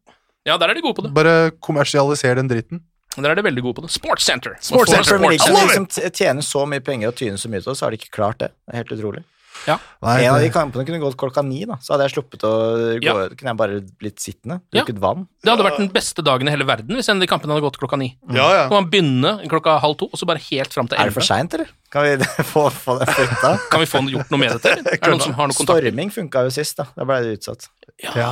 [0.45, 1.15] Ja, der er de gode på det.
[1.17, 2.83] Bare kommersialiser den dritten.
[3.17, 3.93] Der er de veldig gode på det.
[3.95, 4.57] Sports Center.
[4.61, 5.19] Sports Center.
[5.23, 8.01] League som liksom tjener så mye penger og tyner så mye til så har de
[8.03, 8.51] ikke klart det.
[8.67, 9.23] Det er helt utrolig.
[9.65, 11.77] Nei, en av de kampene kunne gått klokka ni, da.
[11.81, 12.51] Så hadde jeg sluppet å
[12.99, 13.15] gå Ja.
[13.33, 14.85] Kunne jeg bare blitt sittende, Ja.
[14.85, 15.29] vann.
[15.43, 17.63] Det hadde vært den beste dagen i hele verden hvis en av de kampene hadde
[17.65, 18.17] gått klokka ni.
[18.29, 18.65] ja, ja.
[18.67, 21.15] Så kan man begynne klokka halv to, og så bare helt fram til Er det
[21.15, 21.27] for elleve.
[21.27, 21.71] seint, eller?
[21.95, 22.15] Kan vi
[22.53, 23.53] få, få det flytta?
[23.71, 24.73] Kan vi få gjort noe med dette?
[24.93, 25.85] Er det noen som har noen kontakt?
[25.87, 26.89] Storming funka jo sist, da.
[26.99, 27.69] Da ble det utsatt.
[28.03, 28.31] ja.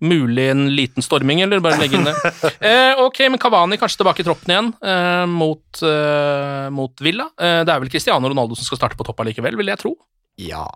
[0.00, 2.12] Mulig en liten storming, eller bare legge inn det.
[2.60, 7.30] Eh, ok, men Kavani kanskje tilbake i troppen igjen eh, mot, eh, mot Villa.
[7.40, 9.94] Eh, det er vel Cristiano Ronaldo som skal starte på topp allikevel, vil jeg tro.
[10.42, 10.66] Ja.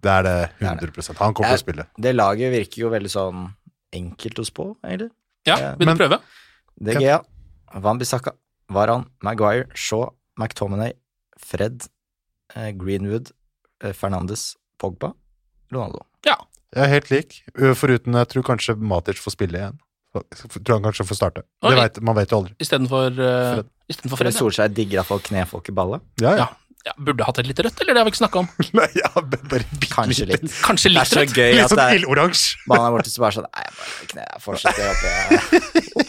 [0.00, 1.84] Det er det 100% Han kommer til å spille.
[2.00, 3.42] Det laget virker jo veldig sånn
[4.00, 5.10] enkelt å spå, egentlig.
[5.44, 6.20] Ja, Ja, vil du men- prøve?
[6.80, 7.18] De Gea,
[7.84, 8.32] Van Bissaka,
[8.72, 10.06] Varan, Maguire, Shaw,
[10.40, 10.94] McTominay,
[11.40, 11.86] Fred,
[12.54, 13.32] eh, Greenwood,
[13.84, 15.12] eh, Fernandes, Pogba,
[15.72, 16.06] Ronaldo.
[16.26, 16.38] Ja.
[16.74, 17.38] Jeg er helt lik,
[17.74, 19.78] foruten jeg tror kanskje Matic får spille igjen.
[20.14, 21.42] Jeg tror han kanskje får starte.
[21.62, 22.54] Det vet, man vet jo aldri.
[22.62, 23.68] Istedenfor uh, Fred.
[23.90, 24.32] Istedenfor Fred.
[24.34, 24.38] Ja.
[24.38, 26.06] Solskjær digger at folk knefolk i ballet.
[26.22, 26.46] Ja, ja.
[26.46, 26.69] Ja.
[26.86, 27.92] Ja, burde hatt et litt rødt, eller?
[27.92, 28.46] Det har vi ikke snakka om.
[28.78, 30.46] Nei, ja bare bitte Kanskje litt.
[30.64, 32.60] Kanskje Det er så gøy Litt at sånn ildoransje.
[32.70, 36.00] Man er borte, så bare sånn Nei, jeg bare kne, jeg fortsetter oppe.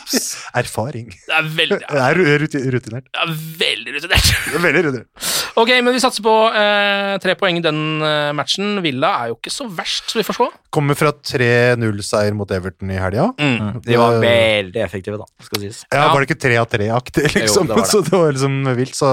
[0.61, 1.09] Erfaring.
[1.27, 3.09] Det er veldig, Det er ru- rutinert.
[3.11, 4.31] det er veldig rutinert.
[4.51, 5.29] Det er Veldig rutinert.
[5.59, 8.77] Ok, men vi satser på eh, tre poeng i den eh, matchen.
[8.85, 10.47] Villa er jo ikke så verst, så vi får se.
[10.71, 13.27] Kommer fra 3-0-seier mot Everton i helga.
[13.39, 13.81] Mm.
[13.83, 15.83] De var veldig effektive, da, skal sies.
[15.91, 16.09] Ja, Ja.
[16.15, 17.67] Var det ikke tre av tre-aktig, liksom?
[17.67, 17.91] det var det.
[17.91, 18.95] Så det var liksom vilt.
[18.97, 19.11] Så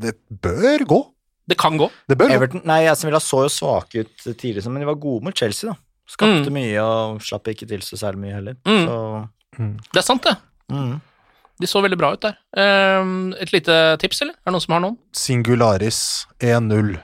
[0.00, 1.00] det bør gå.
[1.48, 1.88] Det kan gå.
[2.08, 2.34] Det bør gå.
[2.36, 5.70] Everton Nei, Aston Villa så jo svake ut tidlig, men de var gode mot Chelsea,
[5.70, 5.76] da.
[6.08, 6.54] Skapte Mm.
[6.56, 8.56] mye og slapp ikke til så særlig mye heller.
[8.64, 8.84] Mm.
[8.86, 9.28] Så
[9.92, 10.36] Det er sant, det.
[10.72, 11.00] mm.
[11.60, 12.36] De så veldig bra ut der.
[12.56, 14.34] Eh, et lite tips, eller?
[14.38, 14.98] Er det noen som har noen?
[15.12, 16.98] Singularis 1-0.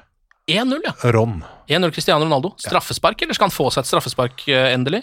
[0.48, 0.92] 1-0, ja.
[1.10, 1.42] Ron.
[1.68, 2.52] 1-0 Cristiano Ronaldo.
[2.60, 5.02] Straffespark, eller skal han få seg et straffespark eh, endelig?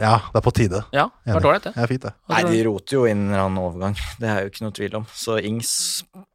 [0.00, 0.80] Ja, det er på tide.
[0.94, 1.72] Ja, det var dårlig, det.
[1.76, 2.12] Ja, er fint, det.
[2.32, 3.98] Nei, de roter jo inn en eller annen overgang.
[4.22, 5.04] Det er jo ikke noe tvil om.
[5.12, 5.72] Så Ings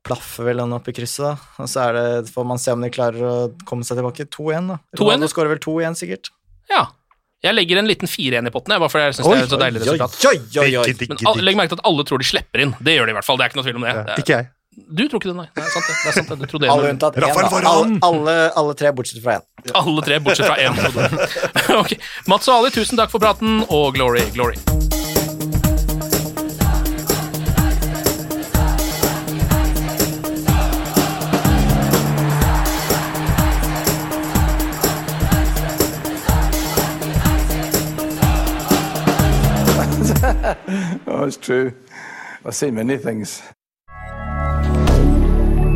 [0.05, 1.63] plaffer vel han opp i krysset, da.
[1.63, 3.35] Og så er det, får man se om de klarer å
[3.67, 4.27] komme seg tilbake.
[4.29, 4.77] 2-1, da.
[4.93, 6.31] 2-1, Ronaldo skårer vel 2-1, sikkert.
[6.71, 6.85] Ja.
[7.45, 9.51] Jeg legger en liten 4-1 i potten, jeg, bare fordi jeg syns det er et
[9.51, 10.15] så deilig resultat.
[10.25, 11.09] oi, oi, oi.
[11.37, 12.73] Men legg merke til at alle tror de slipper inn.
[12.81, 13.37] Det gjør de i hvert fall.
[13.37, 13.93] Det er ikke noe tvil om det.
[13.93, 14.49] Ja, Ikke jeg.
[14.77, 15.47] Du tror ikke det, nei.
[15.55, 15.93] Det er sant, det.
[15.97, 16.35] det, er sant, det.
[16.37, 17.23] Du trodde Alle unntatt én!
[17.65, 19.45] Alle, alle, alle tre bortsett fra én.
[19.73, 20.77] alle tre, bortsett fra én.
[20.77, 21.77] okay.
[21.81, 21.95] ok.
[22.29, 24.53] Mats og Ali, tusen takk for praten, og glory, glory.
[41.07, 41.73] oh, it's true.
[42.45, 43.41] I've seen many things.